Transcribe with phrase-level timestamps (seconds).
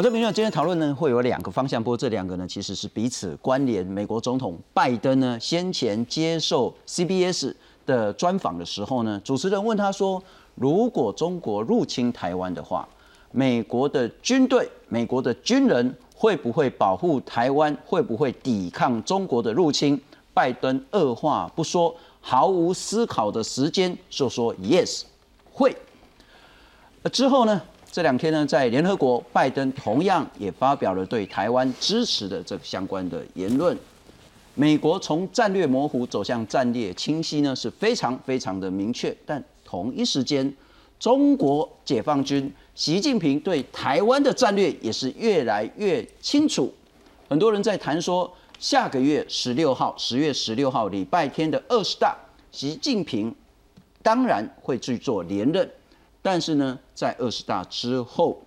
[0.00, 3.84] 我在明天今天讨论呢，会有两个方向，不过这两个呢其实是彼此关联。
[3.84, 7.52] 美国总统拜登呢先前接受 CBS
[7.84, 10.22] 的专访的时候呢，主持人问他说
[10.56, 12.88] ：“如果中国入侵台湾的话，
[13.30, 17.76] 美国的军队、美国的军人会不会保护台湾？
[17.84, 20.00] 会不会抵抗中国的入侵？”
[20.32, 25.02] 拜登二话不说，毫无思考的时间就说 “yes”，
[25.52, 25.76] 会。
[27.12, 27.60] 之后呢？
[27.92, 33.76] 这两天呢，在联合国，拜登同样也发表了对台湾支持的这个相关的言论。
[34.54, 39.16] 美国从战略模糊走向战略清晰呢，是非常非常的明确。
[39.26, 40.54] 但同一时间，
[41.00, 46.72] 中国解放军习近平对台湾的战略也是越来越清楚。
[47.28, 52.16] 很多人在谈说，下个月十六号，十月十六号礼拜天的二十大，
[52.52, 53.34] 习近平
[54.00, 55.68] 当然会去做连任。
[56.22, 58.38] 但是呢，在二十大之后，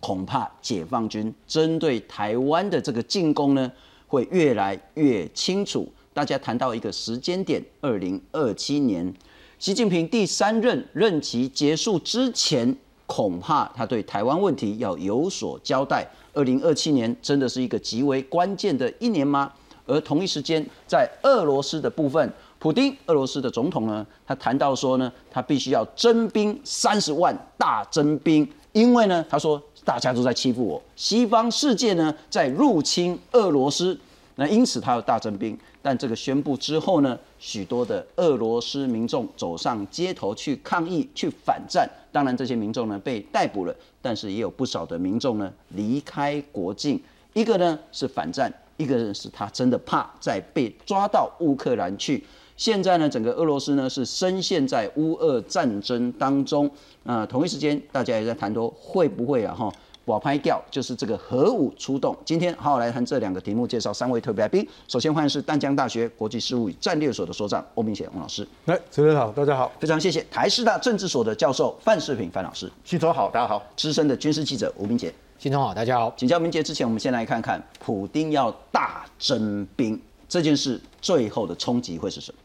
[0.00, 3.70] 恐怕解放军针对台湾的这个进攻呢，
[4.06, 5.88] 会越来越清楚。
[6.14, 9.12] 大家谈到一个时间点，二零二七年，
[9.58, 16.08] 习近平第三任任期结束之前，恐怕他对台湾问题要有所交代。
[16.34, 19.52] 二零二七年真的是一个极为关键的一年吗？
[19.86, 22.32] 而同一时间，在俄罗斯的部分。
[22.58, 33.96] 普丁，俄罗斯的总统呢，他谈到说呢，他必须要征兵三十万，大征兵，因为呢，他说大家都在欺负我，西方世界呢在入侵俄罗斯，
[34.34, 35.56] 那因此他要大征兵。
[35.80, 41.88] 但这个宣布之后呢，许多的俄罗斯民众走上街头去抗议、去反战。
[42.10, 47.00] 当然，这些民众呢被逮捕了，但是也有不少的民众呢离开国境。
[47.32, 52.22] 一个呢是反战，一个人是他真的怕再被抓到乌克兰去。
[52.58, 56.68] 现在呢，整个俄罗斯呢是深陷在乌俄战争当中。
[57.04, 59.72] 啊，同一时间，大家也在谈多会不会啊哈，
[60.06, 62.14] 瓦拍掉，就是这个核武出动。
[62.24, 64.66] 今天好好来谈这两个题目，介绍三位特别来宾。
[64.88, 68.46] 首先欢迎是淡江大学国际事务与战略所的所长欧明贤欧老师。
[68.64, 69.70] 来，主持人好，大家好。
[69.78, 72.68] 非常谢谢台师大政治所的教授范世平范老师。
[72.84, 73.62] 新总好，大家好。
[73.76, 75.14] 资深的军事记者吴明杰。
[75.38, 76.12] 新总好，大家好。
[76.16, 79.98] 请教明杰之前，我们先来看看普丁要大征兵
[80.28, 82.38] 这件事最后的冲击会是什么？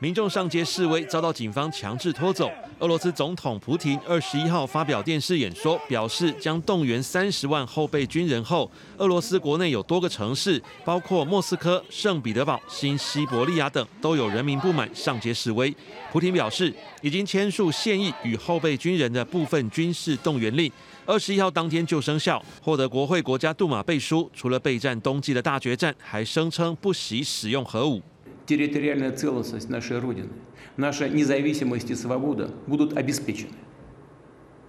[0.00, 2.50] 民众上街示威，遭到警方强制拖走。
[2.80, 15.74] 俄罗斯总统普京二十一号发表电视演说，表示将动员三十万后备军人后，俄罗斯国内有多个城市，包括莫斯科、圣彼得堡、新西伯利亚等，都有人民不满上街示威。
[16.12, 20.70] 普京表示，已经签署现役与后备军人的部分军事动员令，
[21.05, 24.29] 二十一号当天就生效，获得国会国家杜马背书。
[24.33, 28.01] 除了备战冬季的大决战，还声称不惜使用核武。
[28.45, 30.29] территориальная целостность нашей Родины,
[30.75, 33.53] наша независимость и свобода будут обеспечены.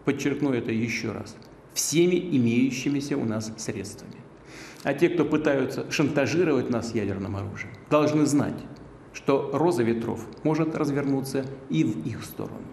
[0.04, 1.36] Подчеркну это еще раз.
[1.74, 4.16] Всеми имеющимися у нас средствами.
[4.82, 8.60] А те, кто пытаются шантажировать нас ядерным оружием, должны знать,
[9.12, 12.64] что роза ветров может развернуться и в их сторону.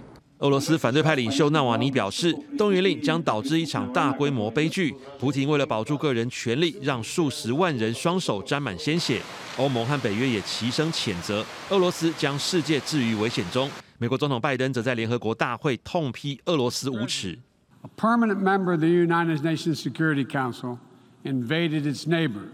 [0.43, 4.93] 俄罗斯反对派领袖纳瓦尼表示，动员令将导致一场大规模悲剧。
[5.17, 9.23] 普廷为了保住个人权利，让数十万人双手沾满鲜血。
[9.57, 13.71] 欧盟和北约也齐声谴责俄罗斯将世界置于危险中。
[13.99, 17.39] 美国总统拜登则在联合国大会痛批俄罗斯无耻。
[17.83, 20.79] A permanent member of the United Nations Security Council
[21.23, 22.49] invaded its neighbor,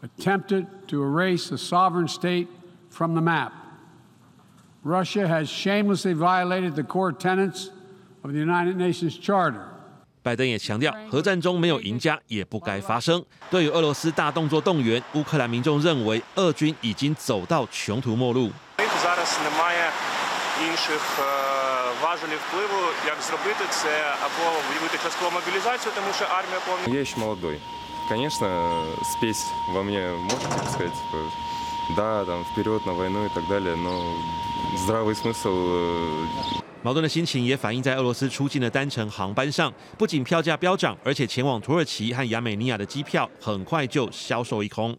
[0.00, 2.46] attempted to erase a sovereign state
[2.88, 3.50] from the map.
[4.83, 7.69] Russia has shamelessly violated the core tenets
[8.23, 9.65] of the United Nations Charter.
[10.21, 13.23] 拜登也强调，核战中没有赢家，也不该发生。
[13.49, 18.51] 对于俄罗斯大动作动员，乌克兰民众认为，俄军已经走到穷途末路。
[19.03, 19.91] Зараз немає
[20.69, 21.01] інших
[22.03, 23.89] важелів впливу, як зробити це
[24.25, 26.93] або виявити часткову мобілізацію, тому що армія повністю...
[26.93, 27.59] Я еще молодой.
[28.09, 30.97] Конечно, спесь во мне может, так сказать,
[31.95, 33.89] да, там, вперед на войну и так далее, но
[36.83, 44.95] 矛盾的心情也反映在俄罗斯出境的单程航班上，不仅票价飙涨，而且前往土耳其和亚美尼亚的机票很快就销售一空。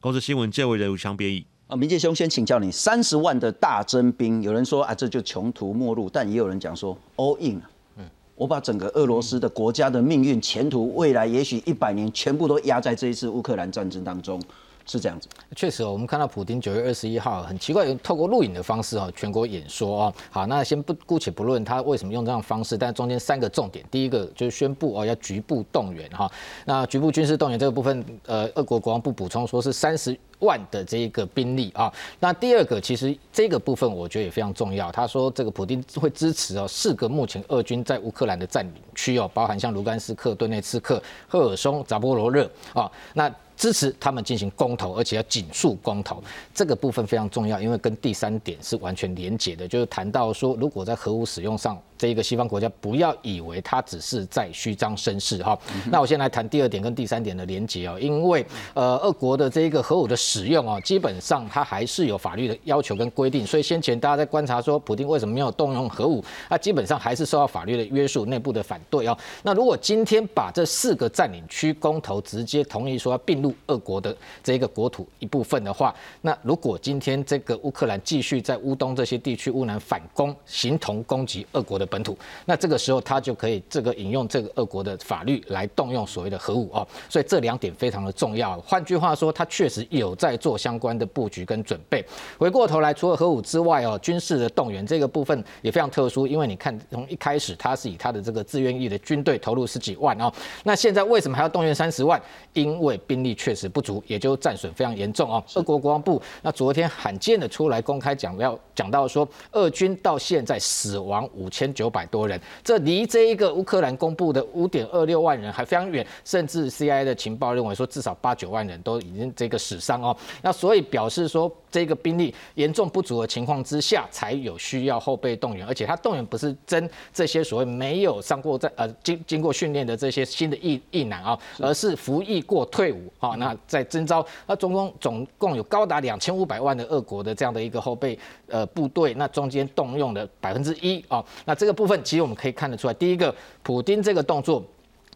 [0.00, 7.62] 公司新闻这位人物强编译啊，明介兄先请教你，三十万的大征兵，有人说啊这就穷途末路，但也有人讲说 all in，
[7.96, 8.04] 嗯，
[8.34, 14.42] 我把整个俄罗斯的国家的命运、前途、未来，也许一百年全部都压在这一次乌克兰战争当中。
[14.87, 15.27] 是这样子。
[15.55, 20.13] 确实哦，我们看到普京九月二十一号很奇怪，透过录影的方式哦，全国演说哦。
[20.31, 26.31] 好，那先不姑且不论他为什么用这样方式，但中间三个重点，第一个就是宣布哦要局部动员哈。
[26.65, 31.91] 那局部军事动员这个部分，呃，俄国国防部补充说是三十万的这一个兵力啊。
[32.19, 34.91] 那第二个，其实这个部分我觉得也非常重要。
[34.91, 42.89] 他说这个普京会支持哦四个目前俄军在乌克兰的占领区哦，包含像卢甘斯克、顿内茨克、赫尔松、扎波罗热啊。
[43.13, 46.23] 那支持他们进行公投，而且要紧速公投，
[46.53, 51.77] 这个部分非常重要，因为跟第三点是完全连结的，就是谈到说，如果在核武使用上。
[51.97, 55.57] 这一个西方国家不要以为它只是在虚张声势哈。
[55.91, 58.45] 那我先来谈第二点跟第三点的连结哦，因为
[58.75, 63.45] 呃，俄国的这一个核武的使用哦，基本上它还是有法律的要求跟规定。
[63.45, 69.17] 所以先前大家在观察说，普京为什么没有动用核武，那基本上还是受到法律的约束，内部的反对哦。
[69.41, 81.86] 那如果今天把这四个占领区公投直接同意说要并入俄国的这一个国土一部分的话，那如果今天这个乌克兰继续在乌东这些地区乌南反攻，形同攻击俄国的。
[81.87, 88.59] 本土，那这个时候他就可以这个引用这个俄国的法律来动用所谓的核武哦，所以这两点非常的重要。
[88.61, 92.05] 换句话说，他确实有在做相关的布局跟准备。
[92.37, 102.21] 回过头来，除了核武之外哦，军事的动员这个部分也非常特殊，因为你看从一开始他是以他的这个自愿意的军队投入十几万哦，那现在为什么还要动员三十万？
[102.53, 105.43] 因为兵力确实不足，也就战损非常严重哦。
[105.53, 111.67] 俄国国防部那昨天罕见的出来公开讲要讲到说，俄军到现在死亡五千。
[111.77, 120.17] 九百多人，这离这一个乌克兰公布的五点二六万人还非常远，甚至 CIA 的情报认为说至少八九万人都已经这个死伤哦。
[120.41, 121.47] 那所以表示说，
[121.77, 133.35] 这个兵力严重不足的情况之下，才有需要后备动员，而且他动员不是征这些所谓没有上过在呃经经过训练的这些新的役役男啊，而是服役过退伍啊。
[133.37, 141.67] 那在征召，那总共总共有高达两千五百万的俄国的这样的一个后备呃部队，那中间动用了百分之一啊，那这。
[141.67, 144.63] 这个部分其实我们可以看得出来，第一个，普丁这个动作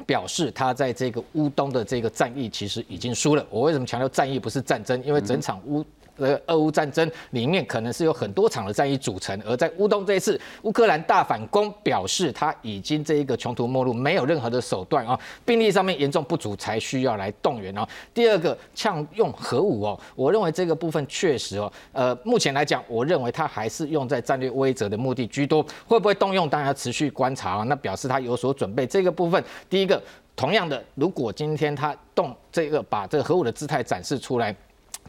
[0.06, 3.46] 表示他在这个乌东的这个战役其实已经输了。
[3.50, 5.02] 我为什么强调战役不是战争？
[5.06, 5.82] 因为整场乌。
[6.18, 17.88] 呃，俄乌战争里面可能是有很多场的战役组成，而在乌东这一次，乌克兰大反攻表示他已经这一个穷途末路，没有任何的手段啊，兵力上面严重不足，才需要来动员哦。
[18.14, 27.64] 第二个，像用核武哦，我认为这个部分确实哦，呃，目前来讲，我认为他还是用在战略威慑的目的居多，会不会动用，当然要持续观察啊。
[27.64, 28.86] 那表示他有所准备。
[28.86, 30.02] 这个部分，第一个，
[30.36, 34.56] 同样的，如果今天他动这个把这个核武的姿态展示出来。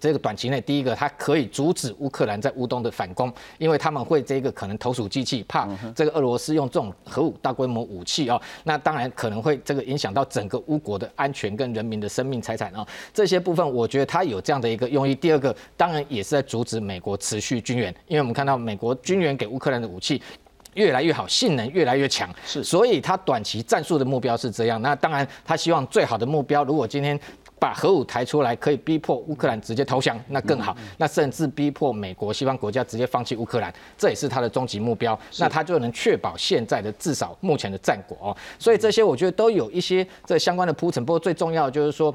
[0.03, 12.85] 这个短期内，第一个，它可以阻止乌克兰在乌东的反攻，因为他们会这个可能投鼠忌器，怕这个俄罗斯用这种核武大规模武器哦，那当然可能会这个影响到整个乌国的安全跟人民的生命财产啊，
[13.15, 15.15] 这些部分我觉得它有这样的一个用意。
[15.15, 20.21] 第二个，当然也是在阻止美国持续军援，因为我们看到美国军援给乌克兰的武器
[20.75, 24.83] 越来越好，性能越来越强，是，所以它短期战术的目标是这样。
[24.83, 27.17] 那当然，他希望最好的目标，如果今天。
[27.63, 30.77] 把核武抬出来，可以逼迫乌克兰直接投降，那更好。
[30.99, 35.17] 那甚至逼迫美国、西方国家直接放弃乌克兰，这也是他的终极目标。
[35.39, 38.37] 那他就能确保现在的至少目前的战果哦。
[38.59, 41.05] 所以这些我觉得都有一些这相关的铺陈。
[41.05, 42.13] 不过最重要的就是说。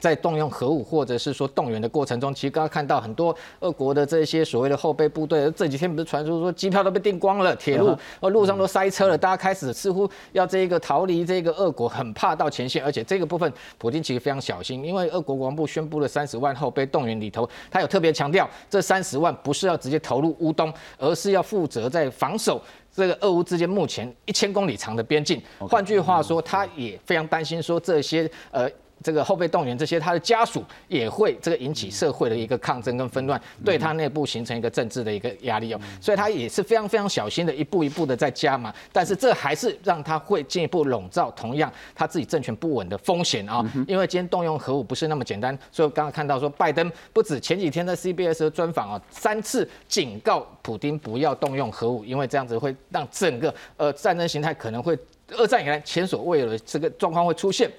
[0.00, 22.62] 在动用核武或者是说动员的过程中，其实刚刚看到很多俄国的这些所谓的后备部队，这几天不是传出说机票都被订光了，铁路呃路上都塞车了，大家开始似乎要这个逃离这个俄国，很怕到前线，而且这个部分普京其实非常小心，因为俄国国防部宣布了三十万后备动员里头，他有特别强调，这三十万不是要直接投入乌东，而是要负责在防守
[22.94, 25.42] 这个俄乌之间目前一千公里长的边境。
[25.58, 28.68] 换句话说，他也非常担心说这些呃。
[29.02, 38.74] 这个后备动员这些，他的家属也会这个引起社会的一个抗争跟纷乱，对他内部形成一个政治的一个压力哦，所以他也是非常非常小心的，一步一步的在加嘛。
[38.92, 43.64] 但是这还是让他会进一步笼罩同样他自己政权不稳的风险啊。
[43.86, 54.98] 因为今天动用核武不是那么简单，所以刚刚看到说拜登不止前几天在 CBS 的专访啊，三次警告普京不要动用核武，因为这样子会让整个呃战争形态可能会
[55.36, 57.70] 二战以来前所未有的这个状况会出现。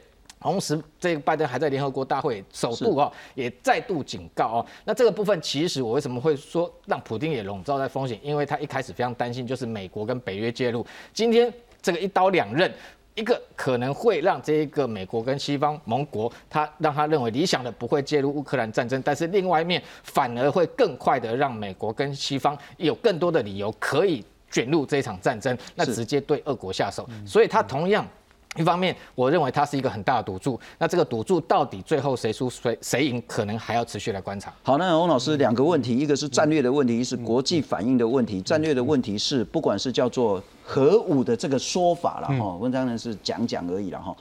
[0.42, 4.66] 同时，这个拜登还在联合国大会首度哦，也再度警告哦。
[4.86, 8.18] 那这个部分，其实我为什么会说让普京也笼罩在风险？
[8.24, 10.86] 因为他一开始非常担心，就是美国跟北约介入。
[11.14, 12.72] 今天这个一刀两刃，
[13.16, 27.06] 一个可能会让这一个美国跟西方盟国，他让他认为理想的不会介入乌克兰战争，但是另外一面反而会更快的让美国跟西方有更多的理由可以卷入这一场战争，那直接对俄国下手。
[27.26, 28.08] 所以他同样。
[28.58, 30.60] 一方面，我认为它是一个很大的赌注。
[30.80, 34.52] 那这个赌注到底最后谁输谁谁赢，可能还要持续来观察。
[34.64, 38.42] 好，那翁老师两个问题，一个是战略的问题，一是国际反应的问题。
[38.42, 44.16] 战略的问题是，不管是叫做核武的这个说法了哈，文章呢是讲讲而已了哈。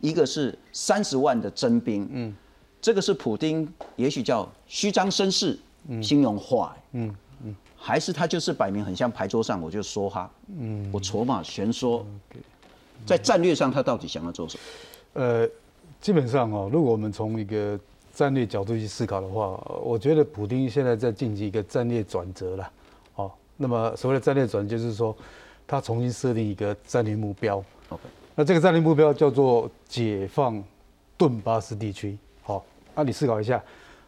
[0.00, 2.34] 一个是三十万的征兵，嗯，
[2.80, 5.58] 这个是普丁也许叫虚张声势，
[6.02, 7.14] 形容化，嗯
[7.44, 12.04] 嗯，还是他就是摆明很像牌桌上我就说哈，嗯，我筹码悬说。
[13.04, 14.62] 在战略上，他到底想要做什么？
[15.22, 15.48] 呃，
[16.00, 17.78] 基本上哦，如果我们从一个
[18.12, 22.70] 战略角度去思考的话，我觉得普京现在在进行一个战略转折了。
[23.14, 25.16] 哦，那么所谓的战略转，就是说
[25.66, 27.62] 他重新设定一个战略目标。
[27.88, 28.02] OK，
[28.34, 30.62] 那这个战略目标叫做解放
[31.16, 32.16] 顿巴斯地区。
[32.42, 33.62] 好，那你思考一下，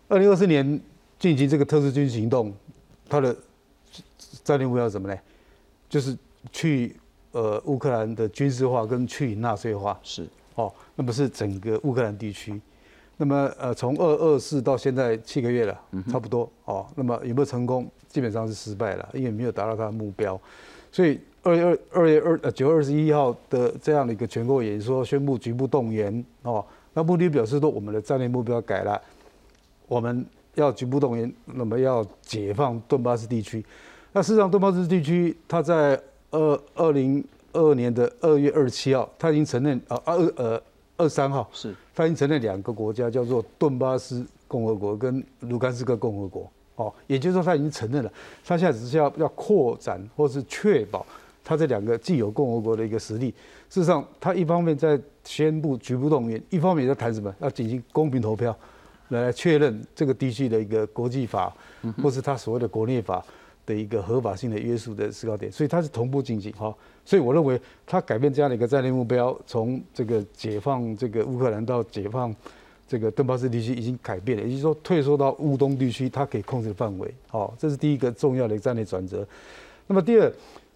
[0.08, 0.80] 二零二四年
[1.18, 2.52] 进行这个特殊军事行动，
[3.08, 3.34] 它的
[4.44, 5.18] 战略目标是什么呢？
[5.88, 6.16] 就是
[6.52, 6.94] 去。
[7.32, 12.60] 呃，乌克兰的军事化跟去纳粹化是哦，那么是整个乌克兰地区。
[13.16, 15.80] 那么呃，从二二四到现在七个月了，
[16.10, 16.86] 差不多哦。
[16.94, 17.86] 那么有没有成功？
[18.08, 20.40] 基本上是失败了，因为没有达到他的目标。
[20.90, 26.64] 所以二月二二月二呃九月二十一号的这样的一个全国演说，宣布局部动员哦。
[26.94, 29.00] 那目的表示说，我们的战略目标改了，
[29.86, 33.64] 我们要局部动员，那么要解放顿巴斯地区。
[34.12, 40.62] 那事实上，顿巴斯地区它在二二零二二年的二月二十七号，他已经承认啊二呃
[40.96, 48.12] 二三号是，他已经承认两个国家叫做顿巴斯共和国跟卢甘斯克共和国哦，也就是说他已经承认了，
[48.44, 51.04] 他现在只是要要扩展或是确保
[51.44, 53.34] 他这两个既有共和国的一个实力。
[53.70, 57.34] 事实上，他一方面在宣布局部动员，一方面在谈什么？
[57.40, 58.56] 要进行公平投票，
[59.08, 61.54] 来确认这个地区的一个国际法，
[62.02, 63.24] 或是他所谓的国内法。
[63.68, 72.34] 的一个合法性的约束的思考点，所以它是同步进行哈，所以我认为它改变这样的一个战略目标，从这个解放这个乌克兰到解放
[72.88, 79.26] 这个顿巴斯地区已经改变了，也就是说退缩到乌东地区它可以控制的范围，好，这是第一个重要的战略转折。
[79.86, 80.32] 那么第二，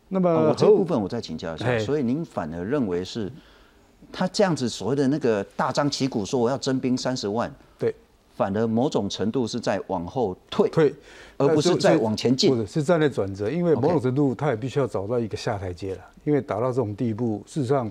[0.09, 3.33] 那么我这部分我再请教一下，所以您反而认为是
[4.13, 7.95] 他这样子所谓的那个大张旗鼓说我要征兵三十万，对。
[8.35, 10.95] 反而某种程度是在往后退，退，
[11.37, 13.51] 而不是在往前进，不是是战略转折。
[13.51, 16.01] 因为某种程度，他也必须要找到一个下台阶了。
[16.25, 17.91] 因为达到这种地步，事实上，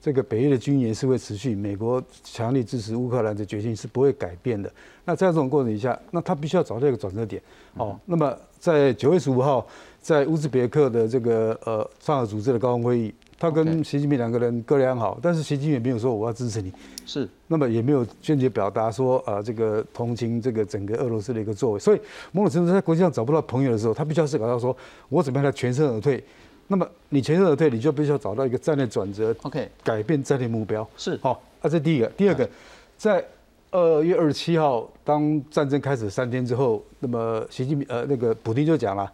[0.00, 4.70] 这个北约的军演是会持续，美国强力支持乌克兰的决心是不会改变的。
[5.04, 7.40] 那在这种过程底下，那他必须要找到一个转折点。
[7.74, 9.66] 哦，那么在九月十五号，
[10.00, 13.14] 在乌兹别克的这个呃上海组织的高峰会议。
[13.38, 16.72] 他跟习近平两个人各良好，但是习近平没有说我要支持你，
[17.06, 22.00] 是，那么也没有坚决表达说啊这个同情这个整个俄罗斯的一个作为，所以
[22.32, 24.76] 某种程度在国际上找不到朋友的时候，他必须要思考到说，
[25.08, 26.22] 我怎么样来全身而退？
[26.66, 30.84] 那么你全身而退，你就必须要找到一个战略转折，OK，改变战略目标。
[30.96, 31.16] 是。
[31.22, 32.50] 好，那这第一个，第二个，
[32.96, 33.24] 在
[33.70, 39.10] 二月二十七号当战争开始三天之后，那么习近平呃那个普京就讲了。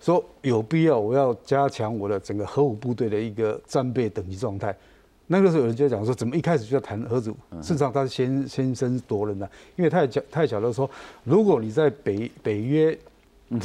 [0.00, 4.74] 说有必要，我要加强我的整个核武部队的一个战备等级状态。
[5.26, 7.62] 那个时候有人就讲说，怎么一开始就要谈核武？
[7.62, 10.90] 事实上，他是先先声夺人的，因为他也讲，他也晓得说，
[11.22, 12.98] 如果你在北北约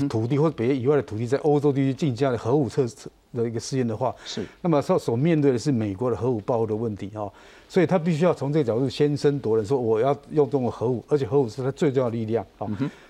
[0.08, 7.32] 土地或者北约以外的土地，在欧洲地区进行这样的核武测试的一个试验的话，是，那么他所面对的是美国的核武爆发的问题哈，
[7.68, 12.68] 所以他必须要从这个角度先声夺人，说我要用这种核武，而且核武是他最重要的力量啊。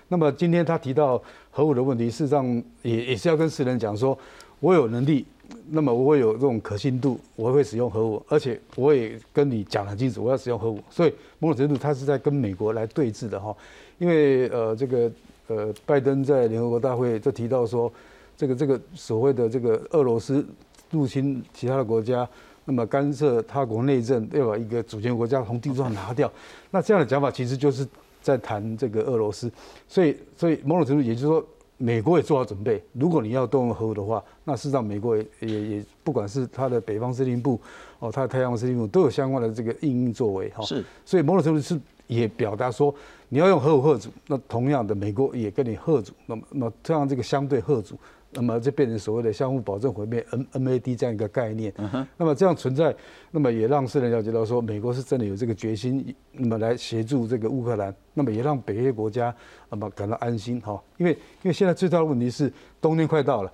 [0.08, 2.44] 那么今天他提到核武的问题，事实上
[2.82, 4.16] 也也是要跟世人讲说，
[4.60, 5.24] 我有能力，
[5.70, 10.80] 那么我有这种可信度，我会使用核武，而且我也跟你讲很清楚，我要使用核武。
[10.90, 13.54] 所以某种程度他是在跟美国来对峙的哈，
[13.98, 15.10] 因为呃这个
[15.48, 17.92] 呃拜登在联合国大会就提到说，
[18.36, 20.46] 这个这个所谓的这个俄罗斯
[20.90, 22.28] 入侵其他的国家，
[22.64, 26.30] 那么干涉他国内政，要把一个主权国家从地图上拿掉，
[26.70, 27.86] 那这样的讲法其实就是。
[28.22, 29.48] 在谈这个俄罗斯，
[29.86, 32.82] 所以所以某种程度，也就是说，美国也做好准备。
[32.92, 37.60] 如果你要动用核武的话，那事实上美国也也也不管是他的北方司令部
[38.00, 40.64] 哦，他的太阳司令部都有相关的这个应应作为哈。
[40.64, 42.92] 是，所以某种程度是也表达说，
[43.28, 47.96] 你要用核武核主，那同样的美国也跟你核主，那么那这样这个相对核主。
[48.36, 51.72] 那么就变成所谓的相互保证毁灭 N N A D 这样一个概念。
[52.18, 52.94] 那么这样存在，
[53.30, 57.94] 那么也让世人了解到说，美国是真的有这个决心，那么来协助这个乌克兰。
[58.12, 59.34] 那么也让北约国家
[59.70, 60.78] 那么感到安心哈。
[60.98, 63.50] 因为因为现在最大的问题是冬天快到了，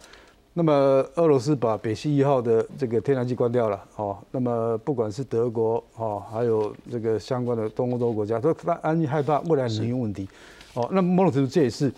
[0.53, 0.73] 那么
[1.15, 4.19] 俄罗斯把北溪一号的这个天然气关掉了哦。
[4.33, 10.29] 那么不管是德国哦，还有这个相关的东欧洲国家，都他安心害怕未来能源问题。
[10.75, 11.93] 哦，那某种程度这也是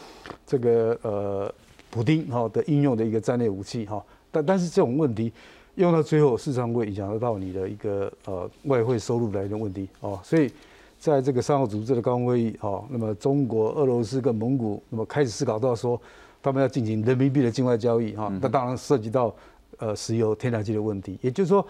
[0.47, 1.55] 这个呃。
[1.95, 5.33] 普丁哈的应用的一个战略武器哈，但但是这种问题，
[5.77, 10.19] 用到最后，事实上会影响得到你的一个呃外汇收入来源问题哦。
[10.25, 10.51] 所以，
[10.99, 16.01] 在这个三号组织的高峰会议哦，那么中国、俄罗斯跟蒙古那么开始思考到说，
[16.43, 19.33] 他们要进行人民币的境外交易哈，那当然涉及到
[19.79, 21.17] 呃石油、天然气的问题。
[21.23, 21.65] 也就是说，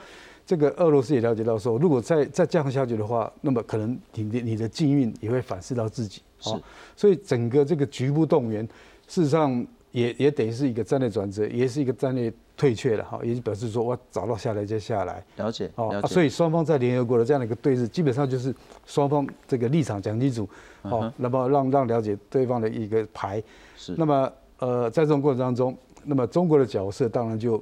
[0.46, 6.22] 这个俄罗斯也了解到说，如果再再这样下去的话，那么可能你的你的境运也会反噬到自己。
[6.40, 6.50] 是，
[6.96, 8.66] 所以整个这个局部动员，
[9.06, 12.30] 事实上也也等于是一个战略转折，也是一个战略。
[12.56, 18.54] 退却了哈，也就表示说我找到下来就下来，了解哦，所以双方在联合国的这样的一个对峙，基本上就是
[18.86, 20.48] 双方这个立场讲清楚，
[20.82, 23.42] 好，那么让让了解对方的一个牌，
[23.76, 27.58] 是，那么呃在这种过程当中，那么中国的角色当然就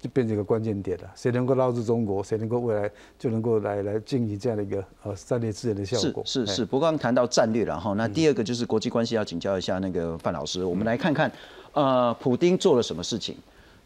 [0.00, 6.64] 就变成一个关键点了，谁能够拉住中国，谁能够未来就能够来来进行这样的一个呃战略资源的效果，是是是。
[6.64, 11.30] 不过刚谈到战略了哈，那第二个就是国际关系要请教一下那个范老师，我们来看看
[11.72, 13.36] 呃普丁做了什么事情。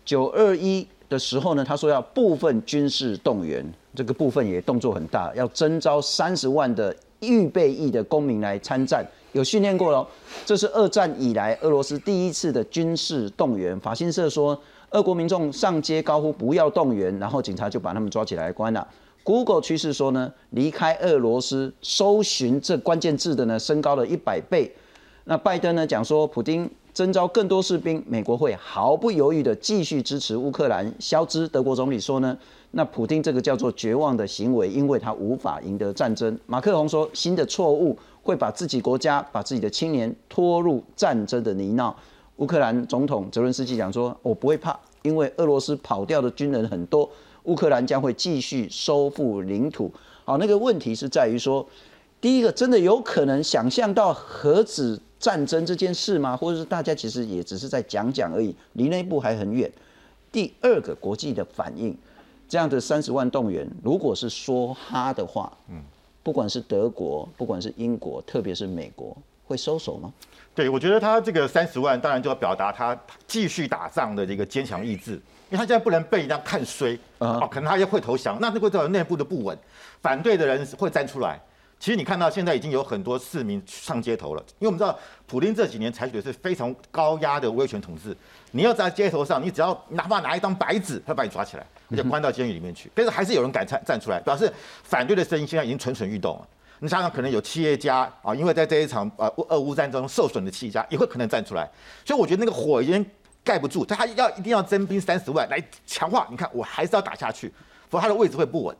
[0.04, 3.64] 九二一的时候呢，他说要部分军事动员，
[3.94, 10.06] 这个部分也动作很大，要征召三十万的预备役的公民来参战，有训练过喽。
[10.44, 13.78] 这是二战以来俄罗斯第一次的军事动员。
[13.80, 14.60] 法新社说，
[14.90, 18.86] 俄国民众上街高呼不要动员，然后警察就把他们抓起来关了。
[19.22, 24.70] Google 趋势说呢，离开俄罗斯搜寻这关键字的呢，升高了一百倍。
[25.24, 26.70] 那拜登呢讲说，普京。
[26.94, 30.94] 征召更多士兵，美国会毫不犹豫地继续支持乌克兰。
[31.00, 32.38] 肖兹德国总理说呢，
[32.70, 36.38] 那普京这个叫做绝望的行为，因为他无法赢得战争。
[36.46, 41.92] 马克龙说，新的错误会把自己国家、把自己的青年拖入战争的泥淖。
[42.36, 47.10] 乌克兰总统泽伦斯基讲说，我不会怕，因为俄罗斯跑掉的军人很多，
[47.42, 49.90] 乌克兰将会继续收复领土。
[50.24, 51.66] 好，那个问题是在于说，
[52.20, 54.96] 第一个真的有可能想象到何止。
[55.24, 56.36] 战争这件事吗？
[56.36, 59.72] 或者是大家其实也只是在讲讲而已，离那一步还很远。
[60.30, 61.96] 第二个国际的反应，
[62.46, 65.82] 这样的三十万动员，如果是说哈的话，嗯，
[66.22, 69.16] 不管是德国，不管是英国，特别是美国，
[69.46, 70.12] 会收手吗？
[70.54, 72.94] 对，我觉得他这个三十万，当然就要表达他
[73.26, 79.56] 继续打仗的这个坚强意志，因为他现在不能被人家看衰啊，可能他也会投降，那就会造成内部的不稳，
[80.02, 81.40] 反对的人会站出来。
[81.84, 88.16] 其实你看到现在已经有很多市民上街头了，因为我们知道普京这几年采取的是非常高压的威权统治。
[88.52, 92.90] 你要在街头上，你只要哪怕拿一张白纸，他把你抓起来，而且关到监狱里面去。
[92.94, 94.50] 但是还是有人敢站站出来，表示
[94.82, 96.48] 反对的声音现在已经蠢蠢欲动了。
[96.78, 101.68] 你想想，可能有企业家啊，因为在这一场呃俄乌战争受损的企业家也会可能站出来。
[102.02, 103.04] 所以我觉得那个火已经
[103.44, 106.26] 盖不住，他要一定要征兵三十万来强化。
[106.30, 107.52] 你看，我还是要打下去，
[107.90, 108.74] 否则他的位置会不稳。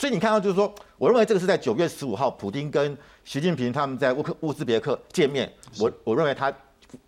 [0.00, 5.52] 所以你看到就是说，我认为这个是在九月十五号，普京跟习近平他们在乌克乌兹别克见面。
[5.78, 6.50] 我我认为他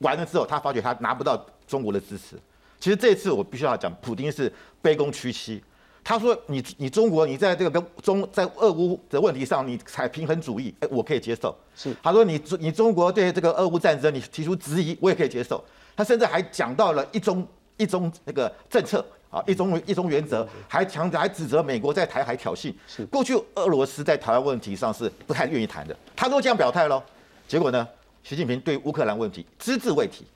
[0.00, 2.36] 完了之后，他发觉他拿不到中国的支持。
[2.78, 4.52] 其实这次我必须要讲，普京是
[4.82, 5.64] 卑躬屈膝。
[6.04, 15.64] 他说：“你你中国，你在这个跟中在俄乌的问题上，你采平衡主义，哎，我可以接受。”是他说：“你你中国对这个俄乌战争，你提出质疑，我也可以接受。”
[15.96, 19.02] 他甚至还讲到了一中一中那个政策。
[19.32, 22.72] 啊，一中一中原则，还强还指责美国在台海挑衅。
[22.86, 27.02] 是过去俄罗斯在台湾问题上是不太愿意谈的，他都这样表态喽。
[27.48, 27.88] 结果呢，
[28.22, 30.26] 习近平对乌克兰问题只字未提。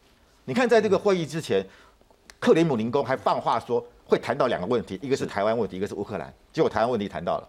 [0.46, 1.62] 你看，在这个会议之前，
[2.40, 6.32] 克里姆林宫还放话说会谈到两个问题，一个是台湾问题，一个是乌克兰。
[6.50, 7.48] 结果台湾问题谈到了，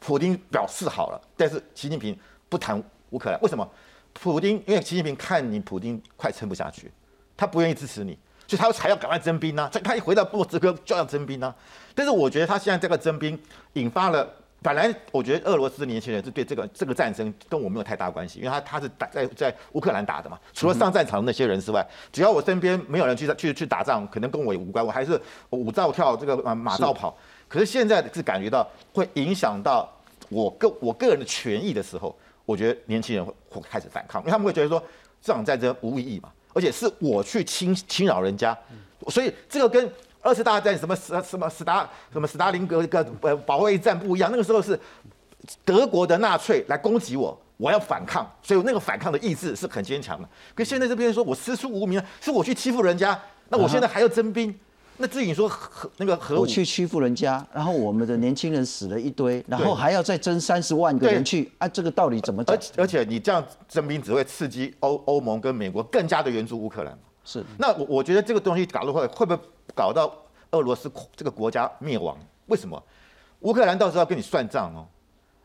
[0.00, 3.64] 普京表示好了，但是习近平不谈乌克兰，为什么？
[4.12, 6.90] 普京因为习近平看你普京快撑不下去，
[7.36, 8.18] 他不愿意支持你。
[8.46, 11.54] 所以他才要赶快征兵呢，他他一回到莫斯科就要征兵呢。
[11.94, 13.38] 但是我觉得他现在这个征兵
[13.74, 14.28] 引发了，
[14.60, 27.16] 本来我觉得俄罗斯年轻人是对这个这个战争跟我没有太大关系，因为他他是打在在乌克兰打的嘛，除了上战场的那些人之外，只要我身边没有人去去去打仗，可能跟我也无关，我还是舞照跳这个马马照跑。
[27.48, 29.88] 可是现在是感觉到会影响到
[30.28, 34.82] 我个我个人的权益的时候，我觉得年轻人会会开始反抗，因为他们会觉得说
[35.22, 36.30] 这场战争无意义嘛。
[36.54, 38.56] 而且是我去侵侵扰人家，
[39.08, 44.30] 所以这个跟二次大战什么什什么斯达什么斯大林格格呃保卫战不一样。
[44.30, 44.78] 那个时候是
[45.64, 50.28] 德国的纳粹来攻击我，我要反抗，所以那个反抗的意志是很坚强的。
[50.54, 54.54] 可现在这边说我师出无名，是我去欺负人家，那我现在还要征兵。
[54.96, 62.56] 那至于说和那个和我去欺负人家，然后我们的年轻人死了一堆，然后还要再征三十万个人去啊，这个道理怎么讲？
[62.56, 66.96] 而而且你这样征兵只会刺激欧欧盟跟美国更加的援助乌克兰。
[67.24, 69.42] 是，那我我觉得这个东西搞的会会不会
[69.74, 70.14] 搞到
[70.52, 72.16] 俄罗斯这个国家灭亡？
[72.46, 72.80] 为什么？
[73.40, 74.86] 乌克兰到时候要跟你算账哦。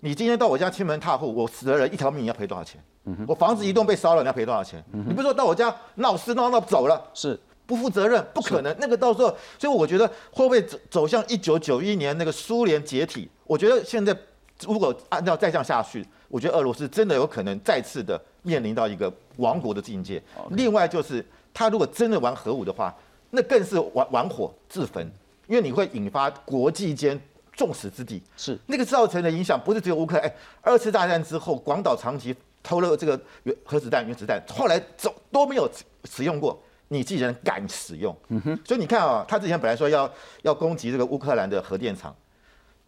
[0.02, 2.80] 你今天到我家亲门踏户，我死了人一条命，你要赔多少钱？
[3.28, 4.84] 我房子一栋被烧了，你要赔多少钱？
[4.92, 7.02] 你不是说到我家闹事闹闹走了？
[7.14, 7.40] 是。
[7.70, 8.76] 不负责任，不可能。
[8.80, 9.28] 那个到时候，
[9.60, 13.30] 所以我觉得会不会走走向一九九一年那个苏联解体？
[13.46, 14.18] 我觉得现在
[14.66, 20.20] 如果按照再这样下去，我觉得俄罗斯真的有可能再次的面临到一个亡国的境界。
[20.50, 22.92] 另外就是，他如果真的玩核武的话，
[23.30, 25.08] 那更是玩玩火自焚，
[25.46, 27.22] 因为你会引发国际间
[27.54, 28.20] 众矢之的。
[28.36, 30.26] 是那个造成的影响，不是只有乌克兰。
[30.26, 35.70] 哎，二次大战之后，广岛、长崎偷了这个原核子弹、原子弹，后来走都没有
[36.06, 36.60] 使用过。
[36.90, 42.14] 你既然敢使用，嗯哼，所以你看啊，他之前本来说要要攻击这个乌克兰的核电厂，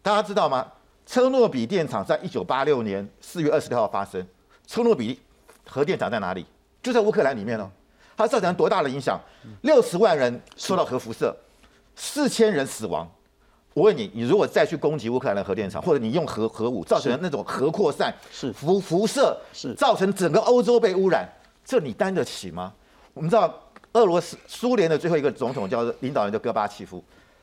[0.02, 0.66] 大家知道吗？
[1.06, 4.24] 车诺比电厂在一九八六年四月二十六号发生，
[4.66, 5.18] 车诺比
[5.68, 6.44] 核电厂在哪里？
[6.82, 7.70] 就在乌克兰里面哦。
[8.16, 9.18] 它造成多大的影响？
[9.62, 11.34] 六十万人受到核辐射，
[11.96, 13.10] 四千人死亡。
[13.74, 21.26] 我问你，你如果再去攻击乌克兰的核电厂，或者你用核核武造成那种核扩散、是辐辐射，是造成整个欧洲被污染，
[21.64, 22.72] 这你担得起吗？
[23.14, 23.52] 我们知道
[23.92, 27.02] 俄罗斯苏联的最后一个总统叫做领导人叫戈巴契夫，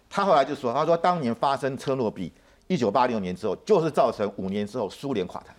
[0.10, 2.32] 他后来就说，他说当年发生车诺比
[2.68, 5.54] 一九八六年之后，就是造成五年之后苏联垮台，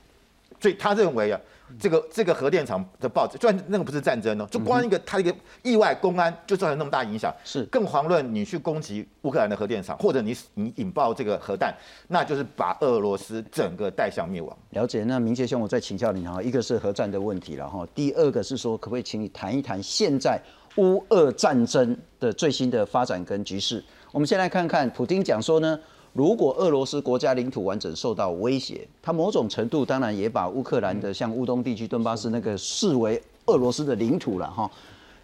[0.60, 1.40] 所以他认为啊，
[1.78, 11.72] 这个这个核电厂的爆炸，就算那个不是战争哦，就光一个他一个意外公安就造成那么大影响，是更遑论你去攻击乌克兰的核电厂，或者你你引爆这个核弹，
[12.08, 14.56] 那就是把俄罗斯整个带向灭亡。
[14.70, 20.40] 了解，那明杰兄，我再请教你哈，一个是核战的问题了哈，第二个是说，可不可以请你谈一谈现在
[20.76, 23.82] 乌俄战争的最新的发展跟局势？
[24.12, 25.78] 我们先来看看，普京讲说呢，
[26.12, 34.70] 如果俄罗斯国家领土完整受到威胁，他某种程度当然也把乌克兰的像乌东地区顿巴斯那个视为俄罗斯的领土了哈。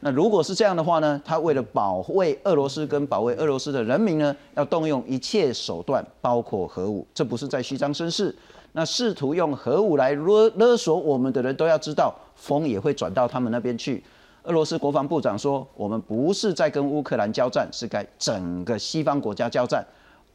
[0.01, 8.35] 那如果是这样的话呢，他为了保卫俄罗斯跟保卫俄罗斯的人民呢，要动用一切手段，包括核武，这不是在虚张声势。
[8.73, 14.05] 那试图用核武来勒勒索我们的人都要知道，风也会转到他们那边去。
[14.47, 19.85] 俄罗斯国防部长说，我们不是在跟乌克兰交战，是跟整个西方国家交战。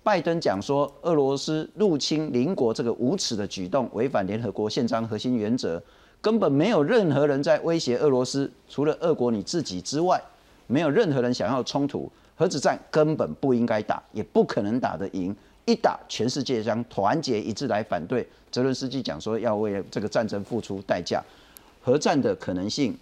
[0.03, 5.81] 拜登讲说，俄罗斯入侵邻国这个无耻的举动，违反联合国宪章核心原则，
[6.19, 10.21] 根本没有任何人在威胁俄罗斯，除了俄国你自己之外，
[10.67, 12.11] 没有任何人想要冲突。
[12.35, 15.33] 核子战根本不应该打，也不可能打得赢。
[15.65, 18.27] 一打，全世界将团结一致来反对。
[18.51, 21.23] 泽伦斯基讲说，要为这个战争付出代价。
[21.81, 22.93] 核战的可能性。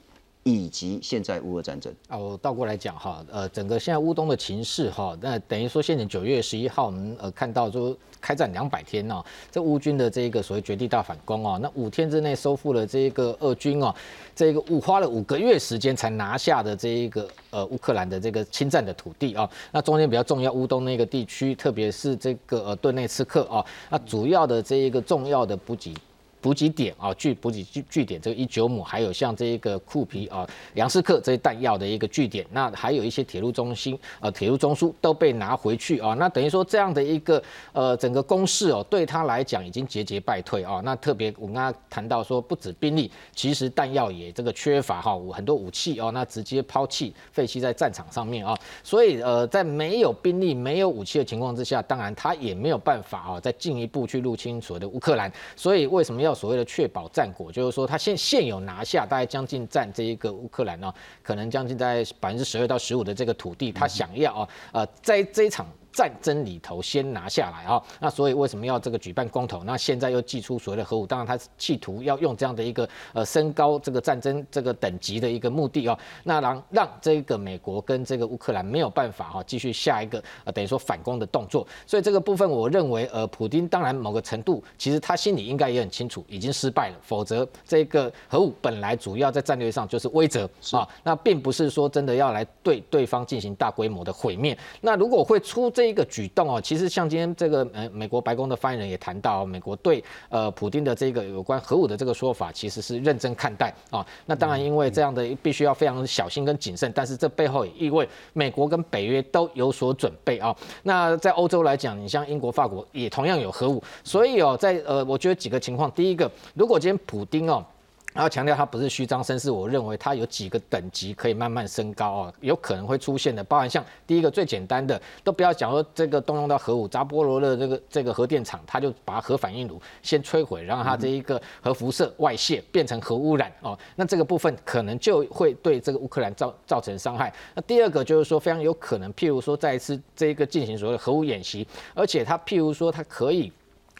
[0.43, 13.93] 以及现在乌俄战争啊，我倒过来讲哈，呃，整个现在乌东的情势哈，那等于说，现在九月十一号，我们呃看到说开战两百天哦，这乌军的这一个所谓绝地大反攻哦，那五天之内收复了这一个俄军哦，
[14.33, 25.93] 这个五花了五个月时间才拿下的这一个呃乌克兰的这个侵占的土地啊，那中间比较重要乌东那个地区，特别是这个呃顿内茨克啊，那主要的这一个重要的补给。
[26.41, 37.41] 补给点啊，据补给据据点，这个一九亩，还有像这一个库皮啊、粮食克这些弹药的一个据点，那还有一些铁路中心呃铁路中枢都被拿回去啊，那等于说这样的一个
[37.73, 40.81] 呃整个攻势哦，对他来讲已经节节败退啊。
[40.83, 48.57] 那特别我刚刚谈到说，不止兵力，其实弹药也这个缺乏哈，很多武器哦，那直接抛弃废弃在战场上面啊。
[48.83, 55.31] 所以呃，在没有兵力、没有武器的情况之下，当然他也没有办法啊，再进一步去入侵所谓的乌克兰。
[55.55, 65.65] 所以为什么要所谓的确保战果，就是说他现现有拿下大概将近占这一个乌克兰呢，可能将近在百分之十二到十五的这个土地，他想要啊呃在这一场。
[65.99, 69.65] 战争里头先拿下来啊，那所以为什么要这个举办公投？
[69.65, 95.69] 那现在又祭出所谓的核武，当然他企图要用这样的一个呃升高这个战争这个等级的一个目的哦，那让让这个美国跟这个乌克兰没有办法哈继续下一个呃等于说反攻的动作，所以这个部分我认为呃普京当然某个程度其实他心里应该也很清楚已经失败了，否则这个核武本来主要在战略上就是威慑啊，那并不是说真的要来对对方进行大规模的毁灭，那如果会出。
[95.79, 104.05] 这一个举动哦，其实像今天这个呃美国白宫的发言人也谈到，美国对呃普京的这个有关核武的这个说法，其实是认真看待啊。
[104.25, 110.55] 那当然，因为这样的必须要非常小心跟谨慎，但是这背后也意味美国跟北约都有所准备啊。
[110.83, 117.65] 那在欧洲来讲，你像英国、法国也同样有核武，所以哦，在呃，我觉得几个情况，第一个，如果今天普京哦。
[118.11, 137.31] 然后强调它不是虚张声势，我认为它有几个等级可以慢慢升高啊，有可能会出现的，包含像第一个最简单的，都不要讲说这个动用到核武，扎波罗的这个这个核电厂，它就把核反应炉先摧毁，然后它这一个核辐射外泄变成核污染哦，那这个部分可能就会对这个乌克兰造造成伤害。
[137.53, 143.53] 那第二个就是说非常有可能，譬如说再一次这一个进行所谓的核武演习，而且它譬如说它可以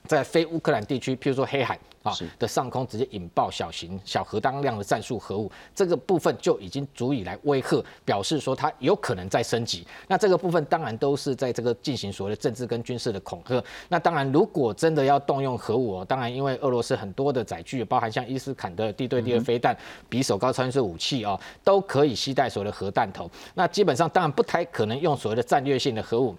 [0.08, 1.80] 在非乌克兰地区，譬如说黑海。
[2.10, 9.86] 啊的上空直接引爆小型小核当量的战术核武，这个部分就已经足以来威吓，表示说它有可能在升级。
[10.08, 13.63] 那这个部分当然都是在这个进行所谓的政治跟军事的恐吓。
[13.88, 19.76] 那当然，如果真的要动用核武，哦当然因为俄罗斯很多的载具，包含像伊斯坎德地对地的飞弹、
[20.10, 23.30] 匕首高超音速武器哦，都可以携带所谓的核弹头。
[23.54, 26.36] 那基本上当然不太可能用所谓的战略性的核武。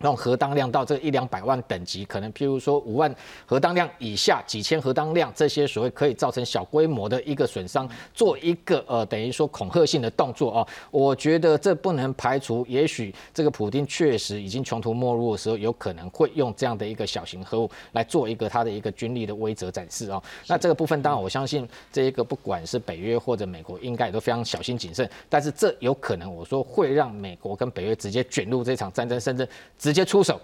[0.00, 3.12] 那种核当量到这一两百万等级，可能譬如说五万
[3.44, 10.68] 核当量以下，几千核当量这些所谓可以造成小规模的一个损伤，做一个呃等于说恐吓性的动作哦。
[10.92, 20.22] 我觉得这不能排除，也许这个普京确实已经穷途末路的时候，有可能会用这样的一个小型核武来做一个他的一个军力的威慑展示哦。
[20.46, 25.10] 那这个部分当然我相信这一个不管是北约或者美国，应该也都非常小心谨慎。
[25.28, 29.48] 但是这有可能我说会让美国跟北约直接卷入这场战争，甚至。
[29.88, 30.38] 直接出手，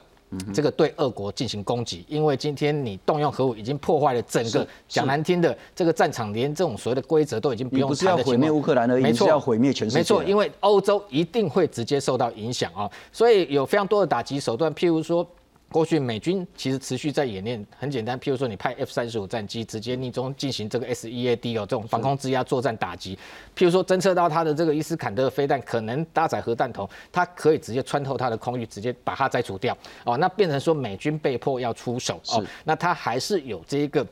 [0.55, 9.99] 这个对俄国进行攻击，因为今天你动用核武已经破坏了整个讲难听的这个战场，连这种所谓的规则都已经不用不是要毁灭乌克兰而已，没错，要毁灭全世界。
[9.99, 15.27] 没错，因为欧洲一定会直接受到影响啊，所以有非常多的打击手段，譬如说。
[15.75, 23.17] 过去美军其实持续在演练，很简单，譬如说你派 F 三十五战机直接逆中进行这个 S E A D 哦这种防空制压作战打击，
[23.57, 29.77] 譬如说侦测到它的这个伊斯坎德飞弹可能搭载核弹头，它可以直接穿透它的空域，直接把它摘除掉。
[30.05, 32.21] 哦，那变成说美军被迫要出手。
[32.29, 34.07] 哦，那它还是有这一个。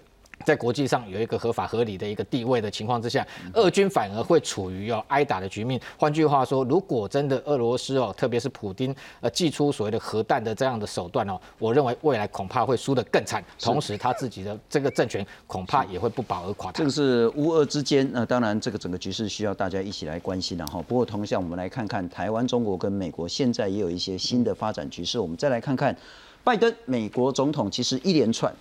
[0.44, 5.80] 在国际上有一个合法合理的一个地位的情况之下，俄军反而会处于要挨打的局面。
[5.98, 16.72] 换句话说，如果真的俄罗斯哦，特别是普京呃，祭出所谓的核弹的这样的手段哦，我认为未来恐怕会输得更惨，同时他自己的这个政权恐怕也会不保而垮。
[16.72, 20.82] 这个是乌俄之间，那当然这个整个局势需要大家一起来关心了哈。
[20.82, 25.18] 不过同向我们来看看台湾、中国跟美国现在也有一些新的发展局势。
[25.18, 25.96] 我们再来看看
[26.44, 28.52] 拜登美国总统，其实一连串。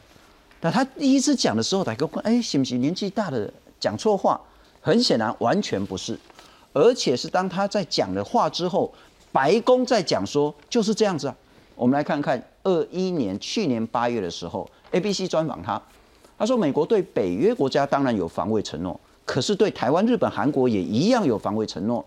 [0.61, 4.39] 那他第一次讲的时候，大家问：哎，行不行年纪大的讲错话？
[4.79, 6.17] 很显然，完全不是。
[6.73, 8.91] 而且是当他在讲的话之后，
[9.31, 11.35] 白宫在讲说就是这样子啊。
[11.75, 15.81] 我们来看看二一年去年八月的时候，ABC 专访他，
[16.37, 22.05] 他说美国对北约国家当然有防卫承诺，可是对台湾、日本、韩国也一样有防卫承诺。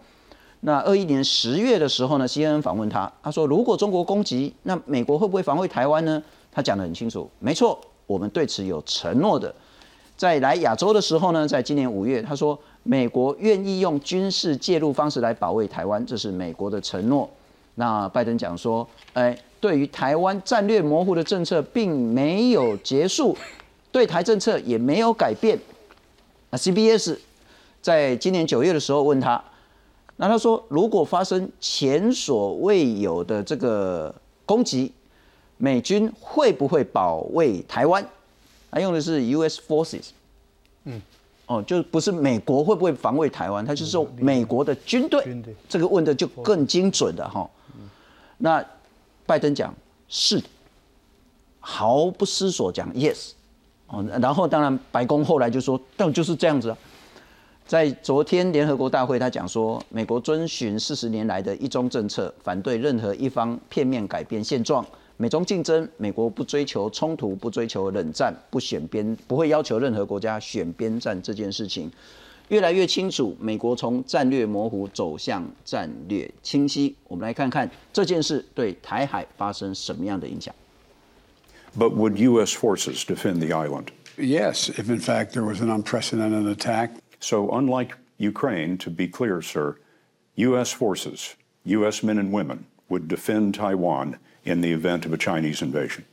[0.61, 6.23] 那二一年十月的时候呢，CNN 访问他，他说如果中国攻击，那美国会不会防卫台湾呢？
[6.53, 7.79] 他讲得很清楚，没错。
[8.07, 9.55] 我们对此有承诺的，
[10.17, 17.29] 在来亚洲的时候呢，在今年五月，他说美国愿意用军事介入方式来保卫台湾，这是美国的承诺。
[17.77, 23.37] 那拜登讲说，哎，对于台湾战略模糊的政策并没有结束，
[23.91, 25.59] 对台政策也没有改变。
[26.51, 27.17] 那 CBS
[27.81, 29.43] 在今年九月的时候问他，
[30.17, 34.15] 那他说如果发生前所未有的这个
[34.45, 34.93] 攻击。
[35.57, 38.07] 美军会不会保卫台湾？
[38.71, 39.61] 他用的是 U.S.
[39.69, 40.09] forces，
[40.85, 41.01] 嗯，
[41.47, 43.65] 哦，就不是美国会不会防卫台湾？
[43.65, 45.25] 他就是说美国的军队。
[45.69, 47.49] 这个问的就更精准了哈。
[48.37, 48.65] 那
[49.25, 49.73] 拜登讲
[50.09, 50.43] 是，
[51.61, 53.31] 毫不思索讲 yes。
[53.87, 56.77] 哦，然后当然白宫后来就说，但就是这样子啊。
[57.67, 64.85] 在昨天联合国大会，他讲说，美国遵循四十年来的一中政策，反对任何一方片面改变现状。
[65.17, 71.21] 美中竞争，美国不追求冲突，不追求冷战，不选边，不会要求任何国家选边站。
[71.23, 71.89] 这件事情
[72.49, 76.97] 越来越清楚，美国从战略模糊走向战略清晰。
[77.07, 80.53] 我们来看看这件事对台海发生什么样的影响。
[81.79, 82.57] But would U.S.
[82.57, 83.93] forces defend the island?
[84.17, 86.91] Yes, if in fact there was an unprecedented attack.
[87.21, 89.77] So, unlike Ukraine, to be clear, sir,
[90.35, 90.73] U.S.
[90.73, 92.03] forces, U.S.
[92.03, 94.19] men and women, would defend Taiwan.
[94.44, 96.04] in the event of a Chinese invasion.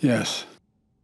[0.00, 0.42] Yes.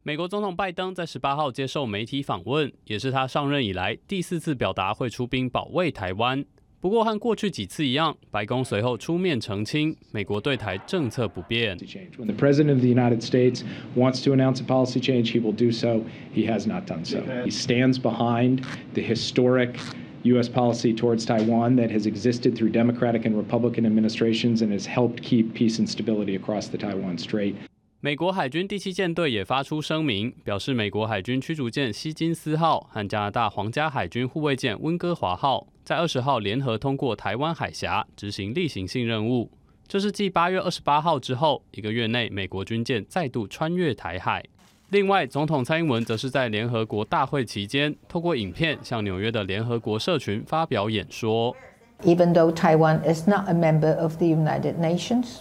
[0.03, 6.45] 美国总统拜登在十八号接受媒体访问，也是他上任以来第四次表达会出兵保卫台湾。
[6.81, 11.79] 不过和过去几次一样，白宫随后出面澄清，美国对台政策不变。
[11.79, 13.63] When the president of the United States
[13.95, 16.01] wants to announce a policy change, he will do so.
[16.35, 17.19] He has not done so.
[17.45, 19.77] He stands behind the historic
[20.24, 20.50] U.S.
[20.50, 25.54] policy towards Taiwan that has existed through Democratic and Republican administrations and has helped keep
[25.54, 27.56] peace and stability across the Taiwan Strait.
[28.00, 39.52] 美国海军第七舰队也发出声明，表示美国海军驱逐舰希金斯号和加拿大皇家海军护卫舰温哥华号在二十号联合通过台湾海峡执行例行性任务。
[39.88, 44.44] 这是继八月二十八号之后一个月内，美国军舰再度穿越台海。
[44.91, 51.57] 另外，总统蔡英文则是在联合国大会期间，透过影片向纽约的联合国社群发表演说。
[52.05, 55.39] Even though Taiwan is not a member of the United Nations,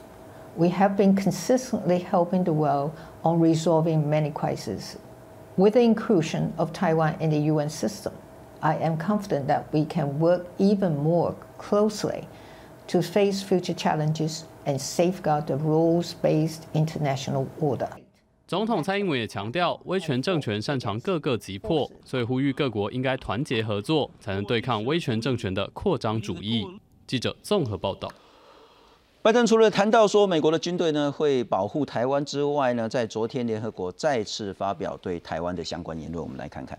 [0.55, 2.91] we have been consistently helping the world
[3.23, 4.95] on resolving many crises.
[5.57, 8.13] With the inclusion of Taiwan in the UN system,
[8.61, 12.27] I am confident that we can work even more closely
[12.87, 17.89] to face future challenges and safeguard the rules-based international order.
[18.46, 26.64] 总统蔡英文也强调，威权政权擅长各个击破，所以呼吁各国应该团结合作，才能对抗威权政权的扩张主义。
[27.08, 28.08] 记者综合报道。
[29.20, 36.78] 拜登除了谈到说美国的军队呢会保护台湾之外呢，在昨天联合国再次发表对台湾的相关言论，我们来看看。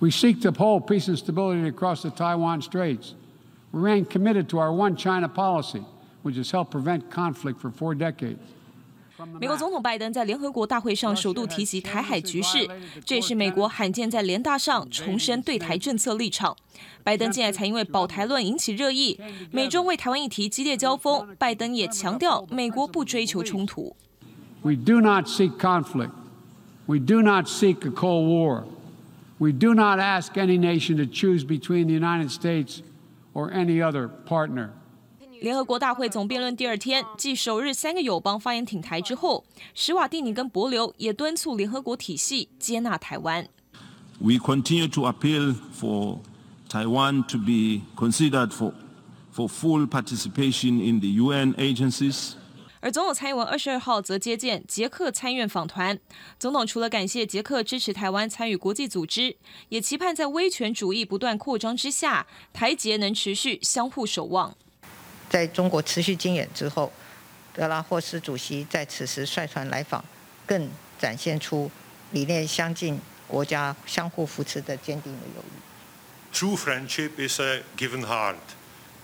[0.00, 3.12] We seek to uphold peace and stability across the Taiwan Straits.
[3.70, 5.84] We remain committed to our one China policy,
[6.24, 8.38] which has helped prevent conflict for four decades.
[9.38, 12.68] 美国总统拜登在联合国大会上首度提及台海局势，
[13.04, 16.56] 这也是美国罕见在联大上重申对台政策立场。
[17.02, 19.18] 拜登近来才因为保台论引起热议，
[19.50, 21.26] 美中为台湾议题激烈交锋。
[21.38, 23.96] 拜登也强调，美国不追求冲突。
[24.62, 26.10] We do not seek conflict.
[26.86, 28.64] We do not seek a cold war.
[29.38, 32.80] We do not ask any nation to choose between the United States
[33.32, 34.70] or any other partner.
[35.40, 39.42] 联合国大会总辩论第二天，继首日三个友邦发言挺台之后，
[39.74, 43.48] 史瓦蒂尼跟博琉也敦促联合国体系接纳台湾。
[44.18, 46.18] We continue to appeal for
[46.68, 48.74] Taiwan to be considered for
[49.34, 52.32] for full participation in the UN agencies.
[52.80, 55.98] 而总统蔡英文二十二号则接见捷克参院访团。
[56.38, 59.36] 总统除了感谢捷克支持台湾参与国际组织，
[59.70, 64.54] 也期盼在威权主义不断扩张之下，台捷能持续相互守望。
[65.30, 66.92] 在中国持续经演之后，
[67.54, 70.04] 德拉霍斯主席在此时率团来访，
[70.44, 71.70] 更展现出
[72.10, 76.36] 理念相近、国家相互扶持的坚定的友谊。
[76.36, 78.34] True friendship is a given heart.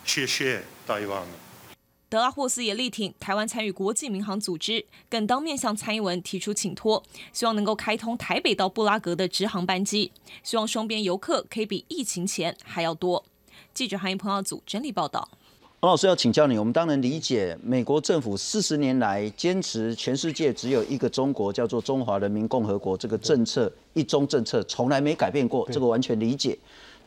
[0.05, 1.27] Cheer, Taiwan.
[2.09, 10.13] 德拉霍斯也力挺台湾参与国际民航组织，更当面向蔡英文提出请托，希望能够开通台北到布拉格的直航班机，
[10.43, 13.25] 希望双边游客可以比疫情前还要多。
[13.75, 15.29] 记者韩英彭耀组整理报道。
[15.81, 26.59] 王老师要请教你，我们当然理解美国政府四十年来坚持全世界只有一个中国，叫做中华人民共和国这个政策，一中政策从来没改变过，这个完全理解。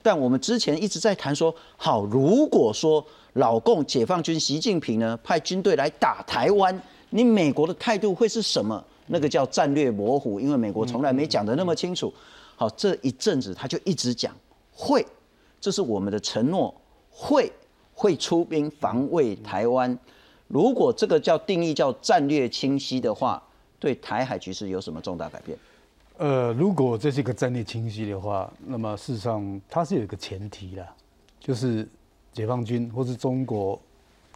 [0.03, 3.03] 但我们之前一直在谈说，好，如果说
[3.33, 6.79] 老共解放军习近平呢派军队来打台湾，
[7.09, 8.81] 你美国的态度会是什么？
[9.07, 12.13] 那个叫战略模糊，因为美国从来没讲得那么清楚。
[12.55, 14.31] 好，这一阵子他就一直讲
[14.71, 15.03] 会，
[15.59, 16.71] 这是我们的承诺，
[17.09, 17.51] 会。
[17.99, 19.99] 会出兵防卫台湾，
[20.47, 23.43] 如果这个叫定义叫战略清晰的话，
[23.77, 25.57] 对台海局势有什么重大改变？
[26.17, 30.87] 呃，如果这是一个战略清晰的话，那么事实上它是有一个前提的，
[31.41, 31.85] 就是
[32.31, 33.77] 解放军或是中国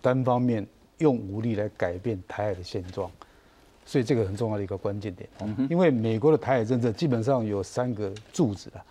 [0.02, 3.10] 单方面用武力来改变台海的现状，
[3.86, 5.30] 所以这个很重要的一个关键点。
[5.70, 8.84] 因为美国的台海政策基本上有三个柱子啊，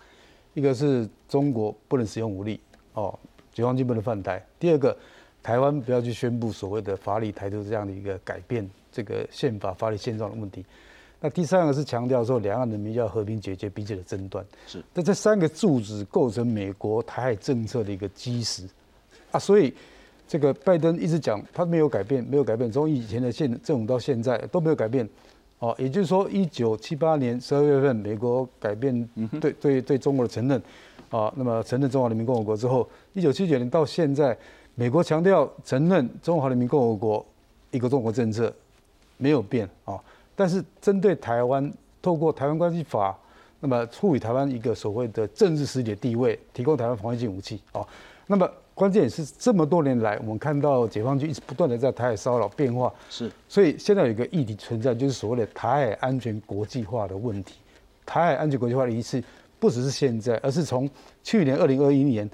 [0.55, 2.59] 一个是中国不能使用武力
[2.95, 3.19] 哦。
[3.53, 4.43] 解放军不能犯台。
[4.59, 4.97] 第二个，
[5.41, 10.65] 台湾不要去宣布所谓的法理台独这样的一个改变这个宪法法理现状的问题。
[11.19, 14.45] 那第三个是强调说，两岸人民要和平解决彼此的争端。
[14.67, 14.83] 是。
[14.93, 18.67] 那这三个柱子构成美国台海政策的一个基石
[19.31, 19.39] 啊。
[19.39, 19.73] 所以，
[20.27, 25.07] 这个拜登一直讲他没有改变，没有改变，从以前的现政府到现在都没有改变。
[25.63, 30.61] 哦，也就是说，一九七八年十二月份，美国改变对对对中国的承认。
[31.09, 34.37] 啊，那么承认中华人民共和国之后，一九七九年到现在，
[34.75, 37.25] 美国强调承认中华人民共和国
[37.71, 38.53] 一个中国政策
[39.15, 39.97] 没有变啊。
[40.35, 41.71] 但是针对台湾，
[42.01, 43.17] 透过台湾关系法，
[43.61, 47.87] 那么赋予台湾一个所谓的政治实体的地位，提供台湾防御性武器啊。
[48.27, 53.31] 那么关键是这么多年来，我们看到解放军一直不断的在台海骚扰变化，是。
[53.47, 57.55] 所以现在有一个议题存在，就是所谓的台海安全国际化的问题。
[58.05, 59.23] 台海安全国际化的一次。
[59.59, 60.89] 不只是现在，而是从
[61.23, 62.29] 去年二零二一年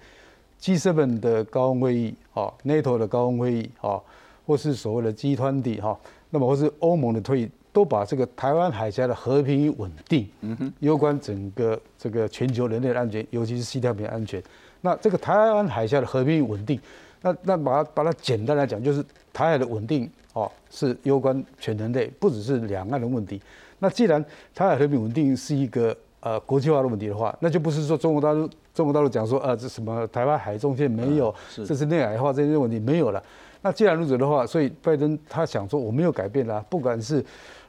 [0.60, 4.02] G7 的高峰会议啊，NATO 的高峰会议啊，
[4.48, 5.96] 或是所谓的 G 团体哈，
[6.32, 14.42] 那么或是欧盟的退役，都把这个台湾海峡的和平与稳定，嗯哼，攸关整个这个全球人类的安全，尤其是西太平洋安全。
[14.82, 16.80] 那这个台湾海峡的和平与稳定，
[17.22, 23.42] 那那把它把它简单来讲，就是台海的稳定哦，是攸关全人类，不只是两岸的问题。
[23.80, 31.34] 那既然台海和平稳定是一个呃，国际化的问题的话，那就不是说中国大陆中国大陆讲说，呃，这什么台湾海中线没有，
[31.66, 33.24] 这是内海化这些问题没有了。
[33.62, 37.22] 那既然如此的话，所以拜登他想说我没有改变啦，不管是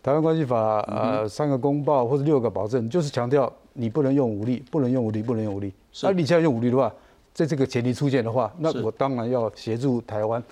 [0.03, 5.73] 台湾关系法呃三个公报或者六个保证，就是强调你不能用武力，不能用武力，不能用武力。
[6.03, 6.93] 那你现在用武力的话，
[7.33, 10.43] 在这个前提出现的话，那我当然要协助台湾。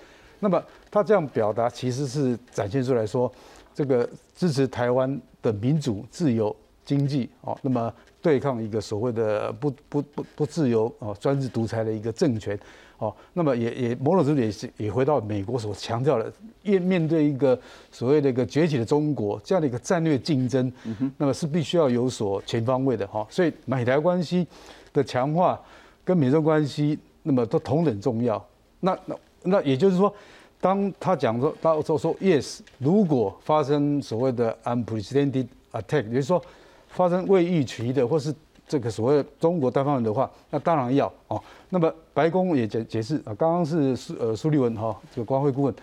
[0.40, 3.30] 那么他这样表达其实是展现出来说，
[3.74, 6.54] 这个支持台湾的民主自由。
[6.84, 7.92] 经济哦，那么
[8.22, 12.58] 对抗一个所谓的不不不不自由哦专制独裁的一个政权
[12.98, 16.32] 哦，那么也也某种程度也是也回到美国所强调的，
[16.62, 17.58] 面面对一个
[17.90, 20.72] 所谓的一个崛起的中国这样的一个战略竞争，
[21.16, 24.46] 那么是必须要有所全方位的哈，所以美台关系
[24.92, 25.60] 的强化
[26.04, 28.44] 跟美中关系那么都同等重要。
[28.80, 30.12] 那那那也就是说。
[30.60, 36.42] 当他讲说，他说说 yes，如果发生所谓的 unprecedented attack，也就是说
[36.88, 38.34] 发生未预期的或是
[38.68, 41.42] 这个所谓中国单方面的话，那当然要哦。
[41.70, 45.74] 那么白宫也解解释啊，刚刚是苏呃苏立文哈这个光会顾问，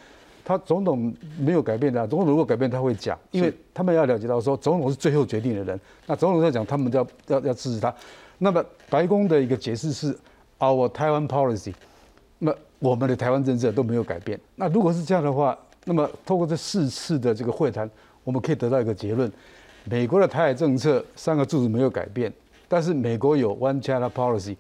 [0.43, 7.93] 他总统没有改变的，总统如果改变他会讲，因为他们要了解到说总统是最后决定的人，那总统在讲，他们要要要支持他。
[8.37, 10.15] 那么白宫的一个解释是
[10.59, 11.73] our Taiwan policy，
[12.39, 12.57] 那么。
[12.79, 14.39] 我们的台湾政策都没有改变。
[14.57, 17.89] 那如果是这样的话，那么透过这四次的这个会谈，
[18.23, 19.31] 我们可以得到一个结论：
[19.85, 22.31] 美国的台海政策三个柱子没有改变，
[22.67, 24.55] 但是美国有 One China Policy，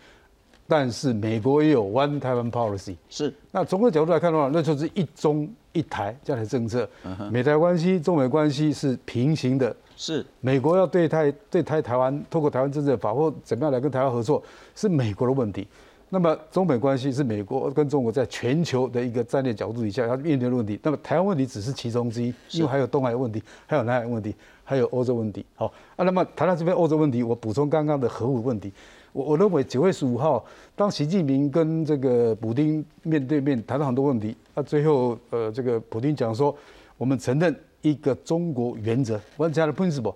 [0.67, 2.95] 但是美国也有 One Taiwan Policy。
[3.09, 3.33] 是。
[3.51, 6.89] 那从这个角度来看的话，那就是一中一台这样的政策。
[7.31, 9.75] 美台关系、中美关系是平行的。
[9.95, 10.25] 是。
[10.41, 14.43] 美国要对台对台台湾，透过台湾政策法或怎么样来跟台湾合作，
[14.75, 15.67] 是美国的问题。
[16.07, 20.79] 那么中美关系是美国跟中国在全球的一个战略角度底下要面对的问题。
[20.81, 24.33] 那么台湾问题只是其中之一，因为还有东海问题，还有南海问题，
[24.65, 25.45] 还有欧洲问题。
[25.55, 28.73] 好啊，那么谈到这边欧洲问题，我补充刚刚的核武问题。
[29.13, 30.43] 我我认为九月十五号，
[30.75, 36.53] 当习近平跟这个普京面对面谈到很多问题，那最后呃这个普京讲说，
[36.97, 40.15] 我们承认一个中国原则，one China principle。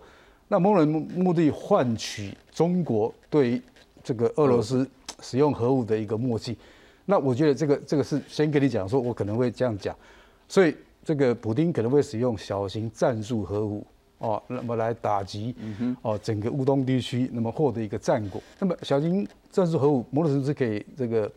[0.49, 3.61] 那某种目的换取中国对
[4.03, 4.85] 这个俄罗斯。
[5.21, 6.57] 使用核武的一个默契，
[7.03, 9.93] 那我觉得这个这个是先跟你讲，说我可能会这样讲，
[10.47, 10.73] 所以
[11.03, 13.85] 这个普京可能会使用小型战术核武
[14.19, 15.55] 哦，那么来打击
[16.03, 18.41] 哦整个乌东地区，那么获得一个战果。
[18.59, 21.31] 那么小型战术核武某种程度是可以这个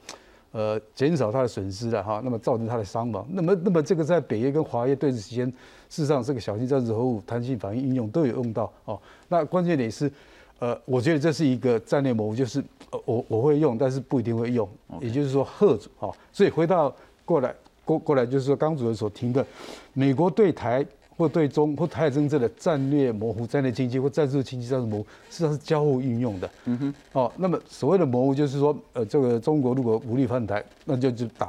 [0.51, 3.26] 呃减少它的损失的哈，那么造成它的伤亡。
[3.30, 5.47] 那么那么这个在北约跟华约对峙期间，
[5.89, 9.01] 事实上这个小型战术核武弹性反应应用都有用到哦。
[9.28, 10.12] 那关键点是。
[10.59, 12.62] 呃，我觉得这是一个战略模糊，就是
[12.93, 14.68] 呃，我我会用，但是不一定会用，
[15.01, 16.09] 也就是说贺主哈。
[16.30, 17.53] 所以回到过来
[17.85, 19.45] 过过来，就是说刚主任所提的，
[19.93, 20.87] 美国对台
[21.17, 26.51] 或对中或台海政策的战略模糊、战略经济或战术经济战术模糊，实际上是交互运用的。
[26.65, 26.95] 嗯哼。
[27.13, 31.49] 哦，那么所谓的模糊就是说，呃，这个中国如果武力犯台，那就就打；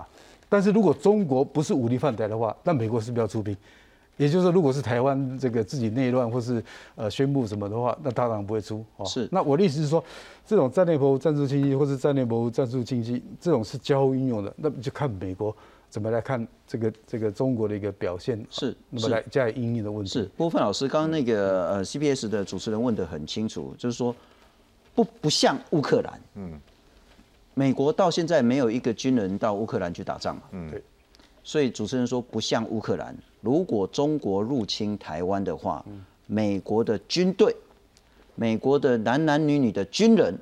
[0.49, 3.55] 但是如果中国不是武力犯台的话，那美国是不是要出兵？
[4.18, 9.05] 也就是说，如果是台湾这个自己内乱或是呃宣布什么的话，那当然不会出哦。
[9.05, 9.28] 是。
[9.32, 10.03] 那我的意思是说，
[10.45, 15.55] 这种战略模糊战术经济或是战略模糊战术经济，这种是交互运用的，那就看美国
[15.93, 18.43] 怎么来看这个这个中国的一个表现。
[18.49, 18.75] 是。
[18.89, 20.09] 那么来加以应用的问题。
[20.09, 20.23] 是。
[20.35, 24.15] 波范老师刚刚那个呃 CBS 的主持人问的很清楚，就是说
[24.95, 26.59] 不不像乌克兰，嗯，
[27.53, 30.81] 美国到现在没有一个军人到乌克兰去打仗嘛，嗯，对。
[31.43, 33.15] 所以主持人说不像乌克兰。
[33.41, 35.85] 如果中国入侵台湾的话，
[36.25, 37.55] 美国的军队、
[38.33, 40.35] 美国的男男女女的军人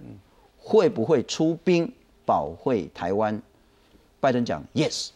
[0.57, 1.91] 会不会出兵
[2.25, 3.41] 保卫台湾？
[4.21, 5.09] 拜登讲 yes，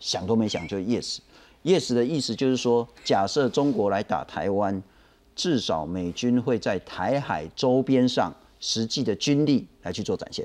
[0.00, 1.18] 想都没想就 yes。
[1.62, 4.82] yes 的意思就是说，假设中国来打台湾，
[5.36, 10.44] 至少美军会在台海周边上实际的军力来去做展现。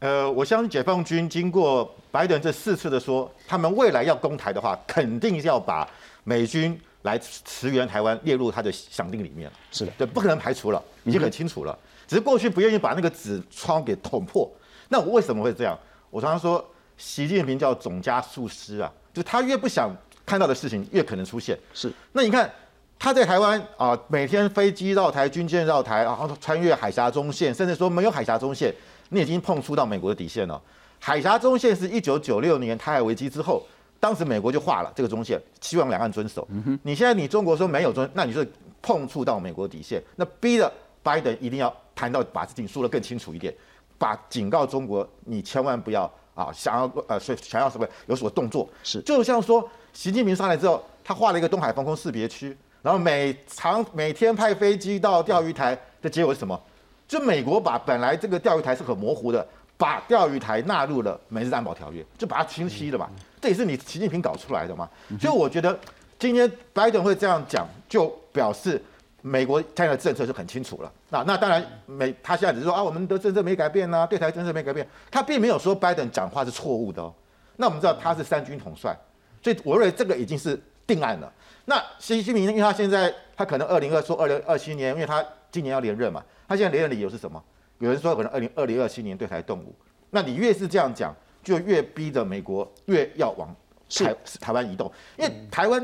[0.00, 5.88] 呃，我相信解放军经过拜登这四次的说，他们未来要攻台的话，肯定要把。
[6.26, 11.78] 美军来驰援台湾，列入他的想定里面，是的，对，不可能排除了，已经很清楚了。
[12.08, 14.50] 只是过去不愿意把那个纸窗给捅破。
[14.88, 15.78] 那我为什么会这样？
[16.08, 16.66] 我常常说，
[16.96, 19.90] 习近平叫总加速师啊，就他越不想
[20.24, 21.58] 看到的事情，越可能出现。
[21.72, 21.92] 是。
[22.12, 22.50] 那你看
[22.98, 28.74] 他在台湾啊，每天飞机绕台，军舰绕台，然后穿越海峡中线，甚至说没有海峡中线，
[29.10, 30.60] 你已经碰触到美国的底线了。
[30.98, 33.62] 海峡中线是一九九六年台海危机之后。
[34.00, 36.46] 当时美国就画了这个中线，希望两岸遵守。
[36.82, 38.46] 你现在你中国说没有遵，那你是
[38.82, 40.70] 碰触到美国底线，那逼着
[41.02, 43.54] 拜登一定要谈到把事情说得更清楚一点，
[43.96, 48.68] 把警告中国，你千万不要啊，想要呃，所想要什么有所动作。
[48.82, 56.60] 是，就像说习近平上来之后，他画了一个东海防空识别区，然后每长每天派飞机到钓鱼台的结果是什么？
[57.06, 59.46] 就美国把本来这个钓鱼台是很模糊的。
[59.76, 63.10] 把钓鱼台纳入了美日安保条约，就把它清晰了嘛？
[63.40, 64.88] 这也是你习近平搞出来的嘛？
[65.20, 65.76] 所以我觉得
[66.16, 68.80] 今天拜登会这样讲，就表示
[69.26, 70.92] 美国现在的政策是很清楚了。
[71.08, 77.12] 那那当然美他现在只是说啊，我们的政策没改变啊，对台政策没改变，他并没有说拜登讲话是错误的哦。
[77.56, 78.94] 那我们知道他是三军统帅，
[79.42, 81.32] 所以我认为这个已经是定案了。
[81.64, 87.42] 那习近平因为他现在他可能二零二说二零二七年，因为他今年要连任嘛，他现在连任理由是什么？
[87.78, 89.74] 有人说可能二零二零二七年对台动武，
[90.10, 93.56] 那你越是这样讲，就越逼着美国越要往
[93.88, 95.80] 台台湾移动，因为台湾，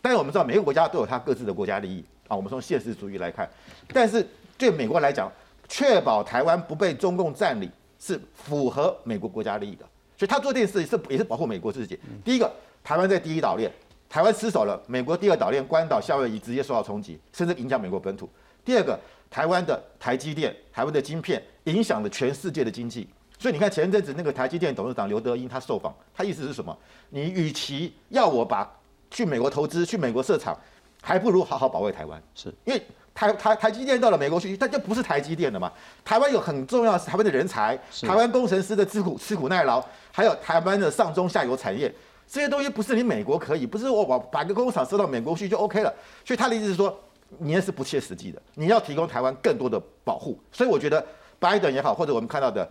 [0.00, 3.48] 当然我们知道每个国家都有它各自的国家利益啊，我们从现实主义来看，
[3.92, 4.24] 但是
[4.56, 5.32] 对美国来讲，
[5.68, 9.84] 确保台湾不被中共占领是符合美国国家利益的，
[10.16, 11.98] 所以他做这件事是也是保护美国自己。
[12.24, 12.52] 第一个，
[12.84, 13.72] 台湾在第一岛链，
[14.08, 18.28] 台湾失守了，美国第二岛链关岛、夏威夷直接受到冲击，甚至影响美国本土。
[18.64, 18.98] 第二个，
[19.30, 23.08] 台湾的台积电、台湾的晶片影响了全世界的经济，
[23.38, 26.76] 所以你看前一阵子那个台积电董事长刘德英他受访，他意思是什么？
[27.08, 28.70] 你与其要我把
[29.10, 30.58] 去美国投资、去美国设厂，
[31.02, 32.22] 还不如好好保卫台湾。
[32.34, 32.82] 是因为
[33.14, 35.72] 台台台积电到了美国去，它就不是台积电了嘛。
[36.04, 41.92] 台湾有很重要的台湾的人才，台湾工程师的吃苦吃苦耐劳，还有台湾的上中下游产业，
[42.28, 45.92] 这些东西不是你美国可以，不是我把把个工厂收到美国去就 OK 了。
[46.24, 46.96] 所以他的意思是说，
[47.38, 50.38] 你那是不切实际的，你要提供台湾更多的保护。
[50.52, 51.04] 所以我觉得
[51.40, 52.70] 拜登也好，或者我们看到的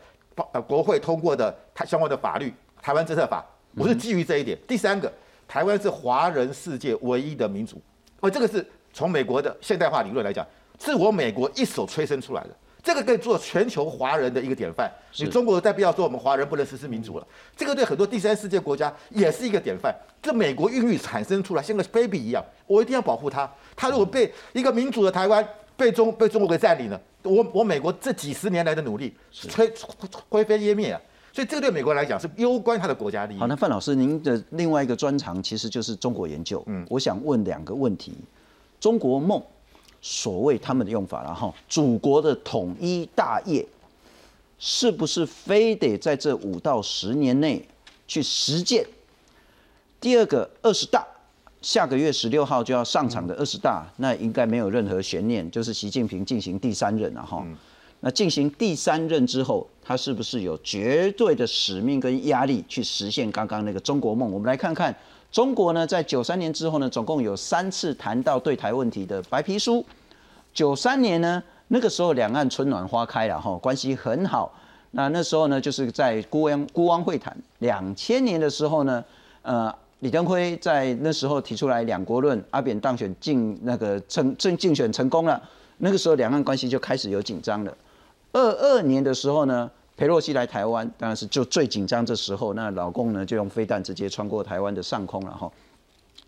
[0.53, 4.57] 呃国会通过的台相关的法律，台湾政策法，我是基于这一点。
[4.65, 5.11] 第三个，
[5.45, 7.81] 台湾是华人世界唯一的民主，
[8.19, 10.45] 而这个是从美国的现代化理论来讲，
[10.79, 12.49] 是我美国一手催生出来的。
[12.83, 14.89] 这个可以做全球华人的一个典范。
[15.17, 19.93] 你中国再不要说我们华人不能实施民主了，这个对很多第三世界国家也是一个典范。
[20.21, 23.51] 这美国孕育产生出来，像个 baby 一样，我一定要保护它。
[23.75, 25.45] 它如果被一个民主的台湾
[25.75, 29.69] 被中被中国给占领了，我我美国这几十年来的努力吹
[30.29, 31.01] 灰飞烟灭啊！
[31.37, 33.37] 所以这个对美国来讲是攸关他的国家利益。
[33.37, 36.63] 好，那范老师，您的另外一个专长其实就是中国研究。
[36.65, 38.11] 嗯，我想问两个问题：
[38.79, 39.39] 中国梦，
[40.01, 43.63] 所谓他们的用法，然后祖国的统一大业，
[44.57, 47.63] 是不是非得在这五到十年内
[48.07, 48.83] 去实践？
[50.01, 51.05] 第二个，二十大，
[51.61, 57.45] 下个月十六号就要上场的二十大，那应该没有任何悬念，就是习近平进行第三任了哈。
[57.99, 64.31] 那进行第三任之后，他是不是有绝对的使命跟压力去实现刚刚那个中国梦？
[64.31, 64.95] 我们来看看
[65.31, 69.83] 中国呢，在九三年之后呢，总共有三次谈到对台问题的白皮书。
[70.53, 74.53] 九三年呢，那个时候两岸春暖花开了哈，关系很好。
[74.91, 77.35] 那那时候呢，就是在孤汪孤汪会谈。
[77.59, 79.03] 两千年的时候呢，
[79.41, 85.41] 呃，李登辉在那时候提出来两国论，阿扁当选竞那个成正竞选成功了，
[85.79, 87.77] 那个时候两岸关系就开始有紧张了。
[88.37, 95.51] 二二年的时候呢，佩洛西来台湾，当然是就最紧张这时候，那老共呢就用飞弹直接穿过台湾的上空了哈。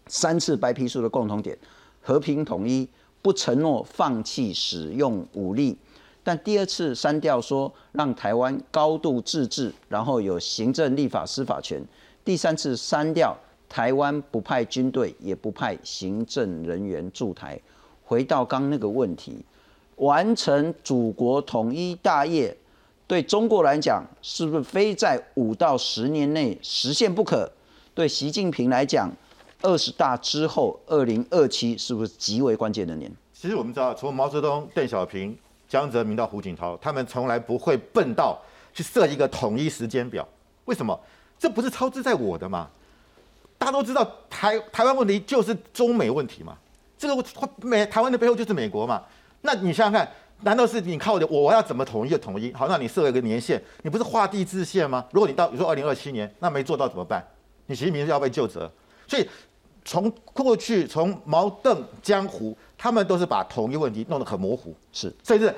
[0.08, 1.56] 三次白皮书的共同点，
[2.02, 2.90] 和平统一，
[3.22, 5.78] 不承诺放弃使用武力，
[6.24, 11.80] 但第二次删掉说让台湾高度自治，然后有行政、立法、司法权。
[12.26, 13.38] 第三次删掉
[13.70, 17.62] 台湾不派军队，也不派行政人员驻台。
[18.04, 19.46] 回到刚那个问题。
[20.00, 22.56] 完成祖国统一大业，
[23.08, 27.50] 对中国来讲，是不是非在五到十年内实现不可？
[27.94, 29.10] 对习近平来讲，
[29.62, 33.12] 二十大之后，二零二七是不是极为关键的年？
[33.34, 35.38] 其实我们知道，从毛泽东、邓小平、
[35.68, 38.40] 江泽民到胡锦涛，他们从来不会笨到
[38.74, 40.28] 去设一个统一时间表。
[40.66, 40.98] 为什么？
[41.38, 42.70] 这不是操之在我的嘛？
[43.58, 46.58] 大家都知道，台台湾问题就是中美问题嘛。
[46.98, 47.26] 这个
[47.62, 49.02] 美台湾的背后就是美国嘛。
[49.42, 50.12] 那你想想看，
[50.42, 52.54] 难道是你靠的我要怎么统一就统一？
[52.54, 55.06] 好，那你设了一个年限，你不是画地自限吗？
[55.12, 57.26] 如果你到你说二零二七年，那没做到怎么办？
[57.68, 58.72] 你习近平要被就责。
[59.08, 59.28] 所以
[59.86, 65.54] 从过去从毛邓江湖，他们都是把统一问题弄得很模糊，是甚至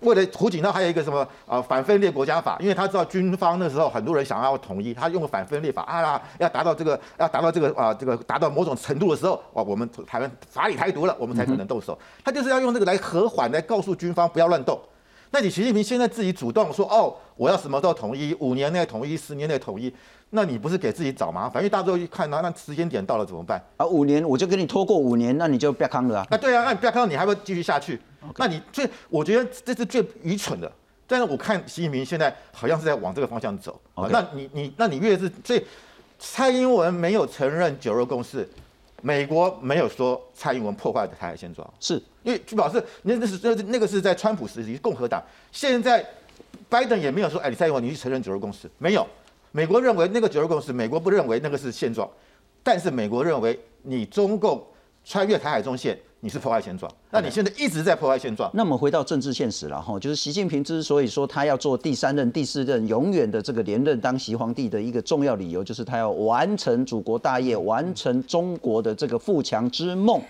[0.00, 11.98] 为了胡锦涛还有一个什么啊反分裂国家法，因为他知道军方那时候很多人想要统一，他用反分裂法啊，要达到这个要达到这个啊这个达到某种程度的时候，哇，我们台湾法理台独了，我们才可能动手。
[12.24, 14.78] 他就是要用这个来和缓，来告诉军方不要乱动。
[15.32, 19.94] 那你习近平现在自己主动说哦，我要什么时候统一，五年内统一，十年内统一，
[20.30, 21.62] 那你不是给自己找麻烦？
[21.62, 23.62] 因为大家一看那那时间点到了怎么办？
[23.76, 26.26] 啊，五年我就给你拖过五年，那你就不要康了啊？
[26.30, 28.00] 啊，对啊，那你不要康，你还会继续下去？
[28.36, 30.70] 那你最我觉得这是最愚蠢的。
[31.06, 34.08] 但是我看习近平现在好像是在往这个方向走啊。
[34.12, 35.64] 那你你那你越是所以
[36.20, 38.48] 蔡英文没有承认九二共识，
[39.02, 46.06] 美国没有说蔡英文破坏的台海现状，是因为据表示那那是那那个是在川普时期共和党，现在
[46.68, 49.04] 拜登也没有说哎，你蔡英文你去承认九二共识没有？
[49.50, 52.08] 美国认为那个九二共识，美国不认为那个是现状，
[52.62, 54.64] 但是美国认为你中共
[55.04, 55.98] 穿越台海中线。
[56.22, 58.50] 你是破坏现状，那你现在一直在破坏现状。
[58.52, 70.20] 那我们回到政治现实了哈，就是习近平之所以说他要做第三任、第四任，永远的这个连任当习皇帝的一个重要理由，就是他要完成祖国大业，完成中国的这个富强之梦。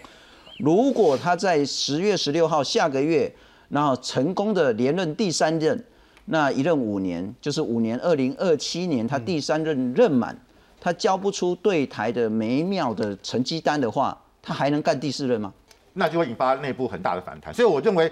[0.61, 3.33] 如果他在十月十六号下个月
[3.69, 5.85] 然后成功的连任第三任，
[6.27, 10.41] 那一任五年，就是五年，二零二七年他第三任任满，
[10.81, 15.53] 他交不出对台的美妙的成绩单的话，他还能干第四任吗？
[15.95, 17.53] 那就会引发内部很大的反弹。
[17.53, 18.11] 所以我认为，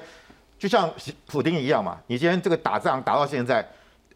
[0.58, 0.92] 就像
[1.26, 3.66] 普京一样嘛，你今天这个打仗打到现在，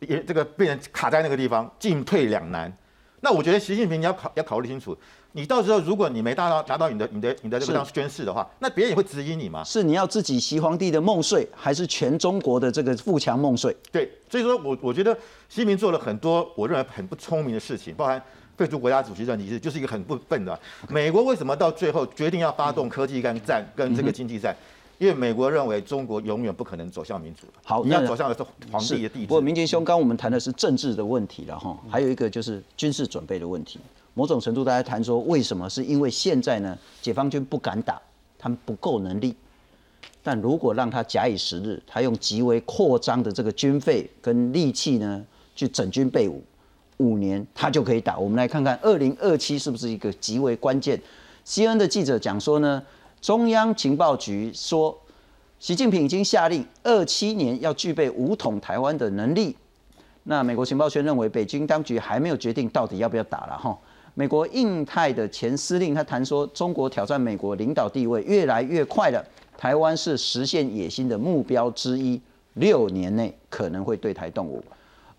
[0.00, 2.72] 也这个被人卡在那个地方，进退两难。
[3.20, 4.98] 那我觉得习近平你要考要考虑清楚，
[5.30, 9.62] 你到时候如果你没达到达到你的你的你的这个当宣誓的话，那别人也会质疑你嘛。
[9.62, 13.76] 是你要自己习皇帝的梦碎，还是全中国的这个富强梦碎？
[13.92, 15.14] 对，所以说我我觉得
[15.48, 18.20] 习近平做了很多我认为很不聪明的事情，包含
[18.56, 20.58] 废除国家主席任期，就是一个很不笨的。
[20.88, 24.56] 美国为什么到最后决定要发动科技战跟这个经济战？
[24.98, 29.26] 因为美国认为中国永远不可能走向民主好，你要走向的是皇帝的地。
[29.26, 33.80] 不过，明杰兄，刚我们谈的是政治的问题了哈，还有一个就是军事准备的问题。
[34.14, 35.68] 某种程度，大家谈说为什么？
[35.68, 38.00] 是因为现在呢，解放军不敢打，
[38.38, 39.34] 他们不够能力。
[40.22, 45.24] 但如果让他假以时日，他用极为扩张的这个军费跟力气呢，
[45.56, 46.40] 去整军备武，
[47.02, 48.18] 五年他就可以打。
[48.18, 51.00] 我们来看看二零二七是不是一个极为关键
[51.44, 52.82] ？C N 的记者讲说呢。
[53.22, 54.98] 中央情报局说，
[55.60, 59.56] 习近平已经下令，二七年要具备武统台湾的能力。
[60.24, 63.78] 那美国情报圈认为，北京当局还没有决定到底要不要打了哈。
[64.14, 69.24] 美国印太的前司令他谈说，中国挑战美国领导地位越来越快了，
[69.56, 72.20] 台湾是实现野心的目标之一，
[72.54, 74.60] 六年内可能会对台动武。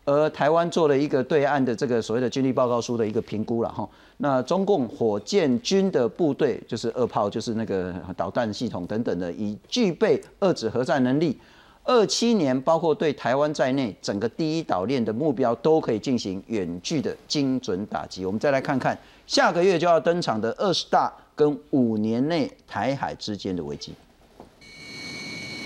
[0.06, 3.88] 而台湾做了一个对岸的这个所谓的军力报告书的一个评估了哈，
[4.18, 11.40] 那中共火箭军的部队就是二炮，就是那个导弹系统等等的，已具备二指核战能力。
[11.86, 18.26] 二七年包括对台湾在内整个第一岛链的目标都可以进行远距的精准打击。
[18.26, 18.98] 我们再来看看
[19.28, 23.94] 下个月就要登场的二十大跟五年内台海之间的危机。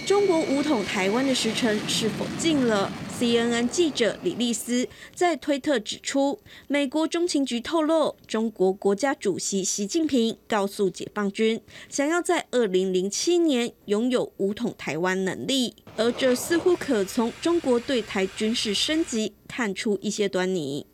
[0.08, 11.60] 中国武统台湾的时辰是否近了？CNN 记者李丽斯在推特指出，美国中情局透露，中国国家主席习近平告诉解放军，
[11.90, 20.86] 想要在2007年拥有武统台湾能力，而这似乎可从中国对台军事升级看出一些端倪。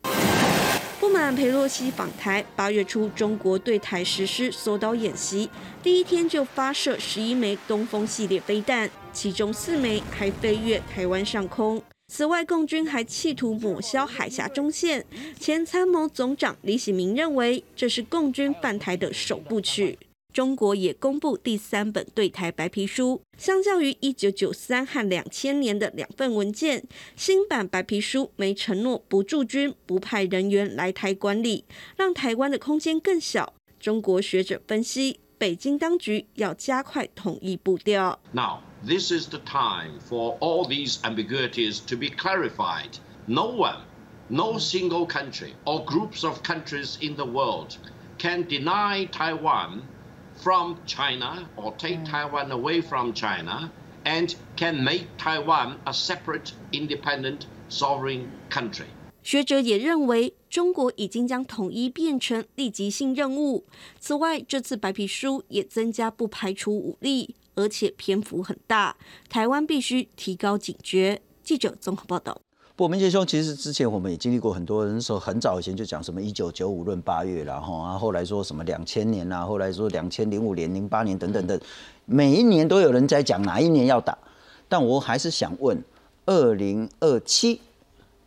[0.98, 5.50] 不满佩洛西访台，八月初中国对台实施缩刀演习，
[5.82, 11.82] 第一天就发射十一枚东风系列飞弹，其中四枚还飞越台湾上空。
[12.16, 15.04] 此外，共军还企图抹消海峡中线。
[15.36, 19.98] 前参谋总长李喜明认为，这是共军犯台的首部曲。
[20.32, 26.84] 中国也公布第三本对台白皮书，相较于一九九三和两千年的两份文件，
[27.16, 31.64] 新版白皮书没承诺不驻军、不派人员来台管理，
[31.96, 33.52] 让台湾的空间更小。
[33.80, 38.20] 中国学者分析，北京当局要加快统一步调。
[38.30, 42.97] Now this is the time for all these ambiguities to be clarified.
[43.27, 43.81] No one,
[44.29, 47.77] no single country or groups of countries in the world
[48.17, 49.83] can deny Taiwan.
[50.41, 53.71] from China or take Taiwan away from China
[54.05, 58.87] and can make Taiwan a separate, independent, sovereign country.
[59.21, 63.65] 学者也认为，中国已经将统一变成立即性任务。
[63.99, 68.96] 此外，这次白皮书也增加不排除武力， 而且篇幅很大，
[69.28, 71.20] 台湾必须提高警觉。
[71.42, 72.40] 记者综合报道。
[72.76, 81.60] 不，明杰兄，其实之前我们也经历过很多人说，很早以前就讲什么一九九五论八月然后啊，后来说什么两千年啊，后来说两千零五年、零八年等等等，
[82.04, 84.18] 每一年都有人在讲哪一年要打，
[84.68, 85.80] 但我还是想问，
[86.26, 87.60] 二零二七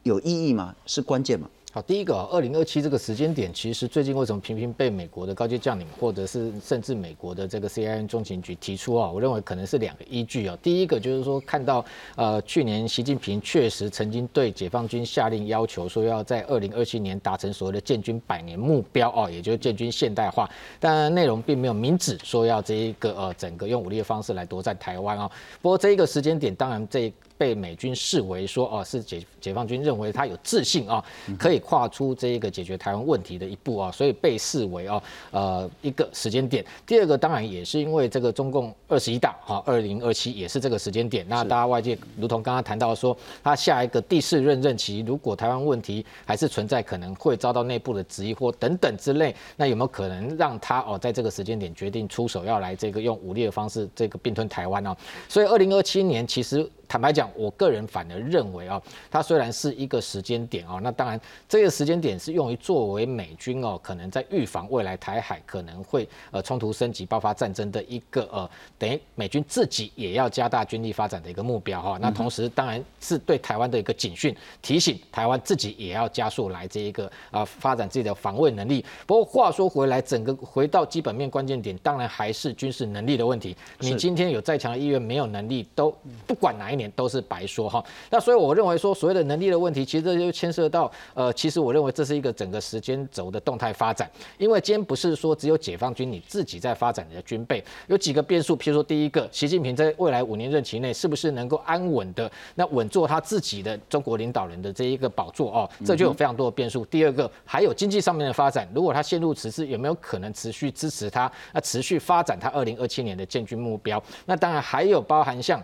[0.03, 0.73] 有意义吗？
[0.85, 1.49] 是关键吗？
[1.73, 9.11] 好，第一个，二零二七这个时间点，其实最近为什么频频被美国的高级将领，或者是甚至美国的这个 CIA 中情局提出啊？
[9.11, 10.57] 我认为可能是两个依据啊。
[10.63, 11.83] 第一个就是说，看到
[12.15, 20.49] 呃，去年习近平确实曾经对解放军下令要求说，要在二零二七年达成所谓的建军百年目标啊，也就是建军现代化，
[20.79, 25.29] 但内容并没有明指说要这一个呃，整个用武力的方式来夺占台湾啊。
[25.61, 27.13] 不过这一个时间点，当然这。
[27.37, 31.03] 被美军视为说哦，是解解放军认为他有自信啊，
[31.37, 36.65] 可以跨出这一个解决台湾问题的一步啊，所以被视为啊呃一个时间点。
[36.85, 41.25] 第二个当然也是因为这个中共二十一大啊，二零二七也是这个时间点。
[41.29, 54.95] 那大家外界如同刚刚谈到说，他下一个第四任任期，如果台湾问题还是存在，可能会遭到内部的质疑或等等之类，那有没有可能让他哦在这个时间点决定出手要来这个用武力的方式这个并吞台湾呢？
[55.29, 56.67] 所以二零二七年其实。
[56.87, 58.81] 坦白讲，我个人反而认为啊，
[59.11, 61.19] 它虽然是一个时间点啊，那当然
[61.49, 71.97] 这个时间点是用于作为美军哦，可能在预防未来台海可能会呃冲突升级、爆发战争的一个呃，等于美军自己也要加大军力发展的一个目标哈。
[71.99, 78.85] 那同时当然是对台湾的一个警讯，提醒台湾自己也要加速来这一个啊发展自己的防卫能力。
[79.05, 83.55] 不过话说回来，整个回到基本面关键点，当然还是军事能力的问题。
[83.79, 85.93] 你今天有再强的意愿，没有能力，都
[86.25, 87.83] 不管哪一年都是白说哈。
[88.09, 94.09] 那所以我认为说，所谓的能力的问题，其实这就牵涉到呃，其实我认为这是一个整个时间轴的动态发展。
[94.37, 98.55] 因为今天不是说只有解放军你自己在发展你的军备，有几个变数。
[98.55, 106.85] 譬如说，第一个，习近平在未来五年任期内是不是能够安稳的那稳坐他自己的中国领导人的这一个宝座哦，这就有非常多的变数。
[106.85, 114.01] 第二个，还有经济上面的发展，如果他陷入迟滞，有没有可能持续支持他，那持续发展他二零二七年的建军目标？
[114.25, 115.61] 那当然还有包含像。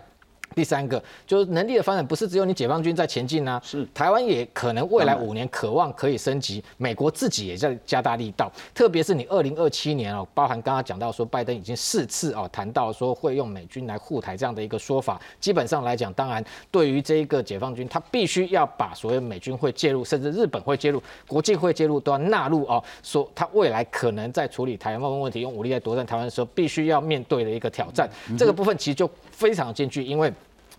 [0.54, 3.84] 第三个就是能力的发展，不是只有你解放军在前进啊，是。
[3.92, 30.32] 台湾也可能未来五年渴望可以升级，美国自己也在加大力道，特别是你二零二七年哦，包含刚刚讲到说拜登已经四次哦谈到说会用美军来护台这样的一个说法，基本上来讲，当然对于这一个解放军，他必须要把所谓美军会介入，甚至日本会介入，国际会介入都要纳入哦，说他未来可能在处理台湾问题，用武力来夺占台湾的时候，必须要面对的一个挑战，这个部分其实就非常艰巨，因为。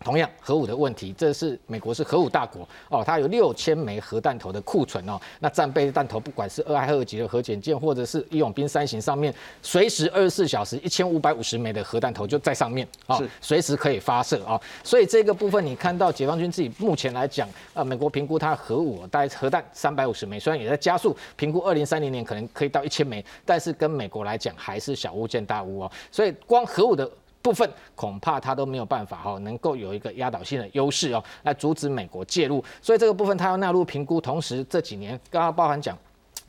[0.04, 5.20] 同样核武的问题，这是美国是核武大国哦，它有六千枚核弹头的库存哦。
[5.40, 14.60] 那战备弹头，不管是二、二级的核潜舰，或者是义勇兵三型上面，随时二十四小时一千五百五十枚的核弹头就在上面啊，随时可以发射啊。
[14.84, 25.92] 所以这个部分你看到解放军自己目前来讲啊，美国评估它核武大概核弹三百五十枚，虽然也在加速评估二零三零年可能可以到一千枚，但是跟美国来讲还是小巫见大巫哦。
[26.12, 27.10] 所以光核武的。
[27.46, 34.20] 部分恐怕他都没有办法哈，能够有一个压倒性的优势哦，来阻止美国介入，所以这个部分他要纳入评估。
[34.20, 35.96] 同时这几年刚刚包含讲。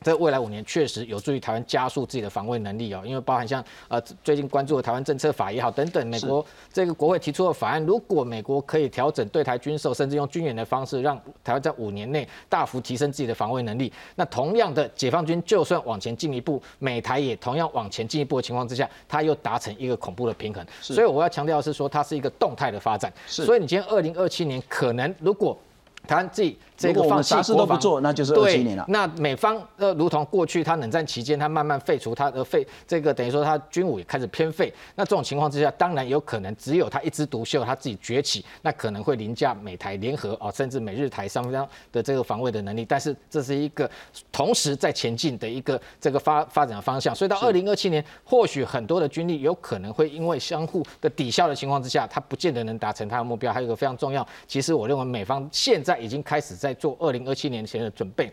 [0.02, 20.64] 在未来五年确实有助于台湾加速自己的防卫能力哦，因为包含像呃最近关注的台湾政策法也好等等，美国这个国会提出的法案，如果美国可以调整对台军售，甚至用军援的方式，让台湾在五年内大幅提升自己的防卫能力，那同样的解放军就算往前进一步，美台也同样往前进一步的情况之下，它又达成一个恐怖的平衡。
[20.80, 23.12] 所以我要强调的是说，它是一个动态的发展。
[23.26, 25.58] 所以你今天二零二七年可能如果
[26.06, 26.56] 台湾自己。
[26.76, 28.84] 这个放弃都不做，那就是二七年了。
[28.88, 34.72] 那美方呃，如同过去他冷战期间，他慢慢废除他的废这个等于说他军武也开始偏废。
[34.94, 42.84] 那这种情况之下，当然有可能只有他一枝独秀，他自己崛起，那可能会凌驾美台联合哦，甚至美日台双方的这个防卫的能力。
[42.84, 43.90] 但是这是一个
[44.30, 47.14] 同时在前进的一个这个发发展方向。
[47.14, 53.50] 所以到二零二七年，或许很多的军力有可能会因为相互的抵消的情况之下，他不见得能达成他的目标。
[53.50, 56.65] 还有一个非常重要，其实我认为美方现在已经开始在。
[56.66, 58.32] 在做二零二七年前的准备。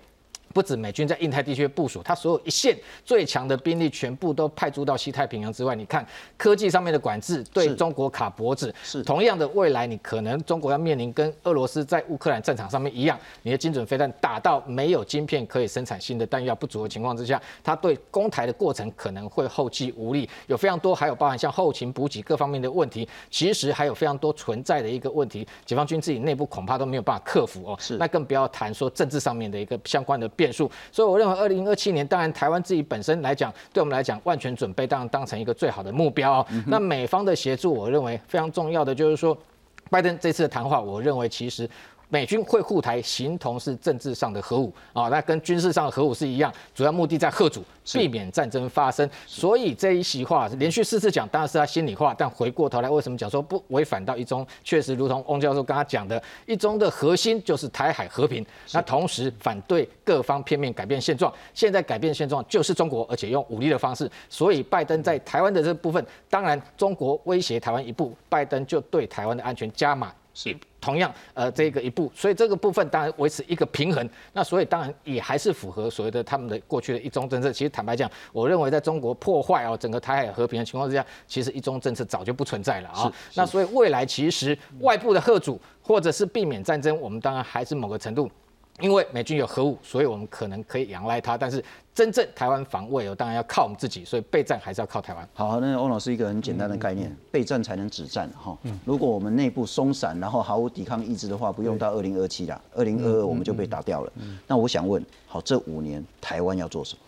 [0.53, 5.75] 不止美军在印太地区部署，它所有一线最强的兵力全部都派驻到西太平洋之外。
[5.75, 6.05] 你看
[6.37, 27.75] 科技上面的管制对中国卡脖子，是同样的未来，你可能中国要面临跟俄罗斯在乌克兰战场上面一样，你的精准飞弹打到没有晶片可以生产新的弹药不足的情况之下，它对攻台的过程可能会后继无力，有非常多，还有包含像后勤补给各方面的问题，其实还有非常多存在的一个问题，解放军自己内部恐怕都没有办法克服哦。
[27.79, 36.47] 是，那更不要谈说政治上面的一个相关的变数，所以我认为二零二七年，当然台湾自己本身来讲，对我们来讲万全准备，当然当成一个最好的目标哦。
[36.67, 39.37] 那美方的协助，我认为非常重要的就是说，
[39.89, 41.69] 拜登这次的谈话，我认为其实。
[42.13, 49.09] 美军会护台，形同是政治上的核武啊，那跟军事上的核武是一样，主要目的在贺主，避免战争发生。
[49.25, 52.13] 所以这一席话连续四次讲，当然是他心里话。
[52.15, 54.45] 但回过头来，为什么讲说不违反到一中？
[54.63, 58.45] 确实，如同翁教授刚刚讲的，一中的核心就是台海和平。
[58.73, 61.33] 那同时反对各方片面改变现状。
[61.55, 64.07] 现在改变现状就是中国，而且用武力的方式。
[64.29, 70.13] 所以拜登在台湾的这部分，当然中国威胁台湾一步，拜登就对台湾的安全加码。
[70.35, 74.09] 是同样，呃，这个一步，所以这个部分当然维持一个平衡。
[74.33, 77.53] 那所以当然也还是符合所谓的他们的过去的一中政策。
[77.53, 83.09] 其实坦白讲，我认为在中国破坏哦整个台海和平的情况之下，其实一中政策早就不存在了啊。
[83.35, 88.29] 那所以未来其实外部的贺主或者是避免战争，我们当然还是某个程度。
[88.79, 91.37] 因为美军有核武，所以我们可能可以仰赖它。
[91.37, 91.63] 但是
[91.93, 94.03] 真正台湾防卫哦，当然要靠我们自己。
[94.03, 95.29] 所以备战还是要靠台湾。
[95.33, 98.57] 好，那欧老师一个很简单的概念，备战才能止战哈。
[98.83, 104.11] 如果我们内部松散，然后毫无抵抗意志的话，不用到二零二七啦，二零二二我们就被打掉了。
[104.47, 106.99] 那我想问，好，这五年台湾要做什么？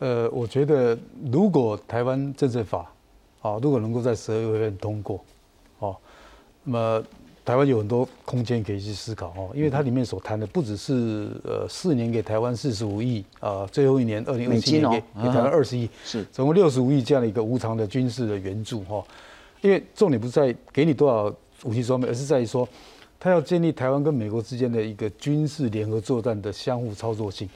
[0.00, 0.98] 呃，我觉得
[1.30, 2.92] 如果台湾政治法，
[3.38, 5.24] 好，如果能够在十二月份通过，
[5.78, 6.00] 好，
[6.64, 7.04] 那么
[7.46, 19.00] 台湾有很多空间可以去思考哦，因为它里面所谈的不只是呃四年给台湾四十五亿啊，最后一年二零二七年给给台湾二十亿，是总共六十五亿这样的一个无偿的军事的援助哈。
[19.60, 21.32] 因为重点不是在给你多少
[21.62, 22.68] 武器装备，而是在于说，
[23.20, 27.48] 他要建立台湾跟美国之间的一个军事联合作战的相互操作性。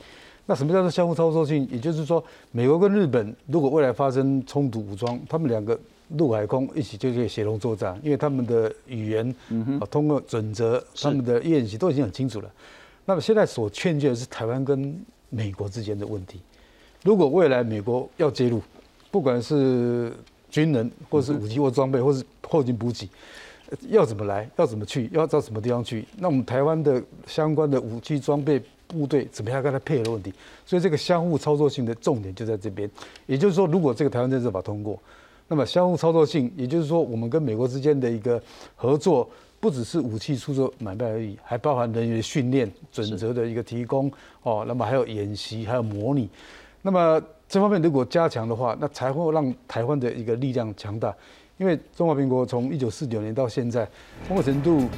[0.47, 1.69] 那什么叫做相互操作性？
[1.69, 2.23] 也就是说，
[2.53, 5.77] 美国跟日本如果未来发生冲突武装，他们两个
[6.17, 9.35] 陆海空一起就可以协同作战，因为他们的语言
[9.81, 12.51] 啊，通过准则，他们的演习都已经很清楚了。
[13.05, 14.95] 那么现在所欠缺的是台湾跟
[15.29, 16.41] 美国之间的问题。
[17.03, 18.61] 如果未来美国要介入，
[19.11, 20.13] 不管是
[20.51, 23.09] 军人，或是武器或装备，或是后勤补给，
[23.89, 26.05] 要怎么来，要怎么去，要到什么地方去？
[26.19, 30.33] 那我们台湾的相关的武器装备部队怎么样跟他配合的问题？
[30.67, 32.91] 所以这个相互操作性的重点就在这边。
[33.27, 35.01] 也就是说，如果这个台湾政策法通过，
[35.53, 38.41] 那么相互操作性，也就是说，我们跟美国之间的一个
[38.77, 39.29] 合作，
[39.59, 44.09] 不只是武器出售买卖而已，还包含人员训练、准则的一个提供
[44.45, 46.31] 哦，那么还有演习，还有模拟。
[46.83, 51.13] 那么这方面如果加强的话，那才会让台湾的一个力量强大。
[51.61, 53.87] 因为中华民国从一九四九年到现在，
[54.31, 54.89] 某种程度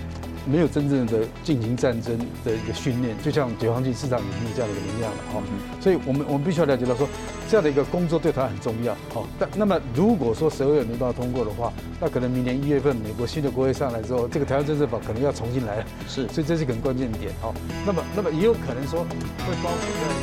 [0.47, 5.43] 没有真正的进行战争的一个训练，就像解放军市场里面这样的一个能量了哈。
[5.81, 7.09] 所以我们我们必须要了解到说，
[7.49, 8.95] 这样的一个工作对台很重要。
[9.13, 15.87] 好，但那么如果说十二月没办法通过的话，那可能明年一月份美国新的国会上来之后，这个台湾政策法可能要重新来了。
[16.07, 17.33] 是，所以这是个很关键点。
[17.41, 17.53] 好，
[17.85, 20.23] 那么那么也有可能说会包括在。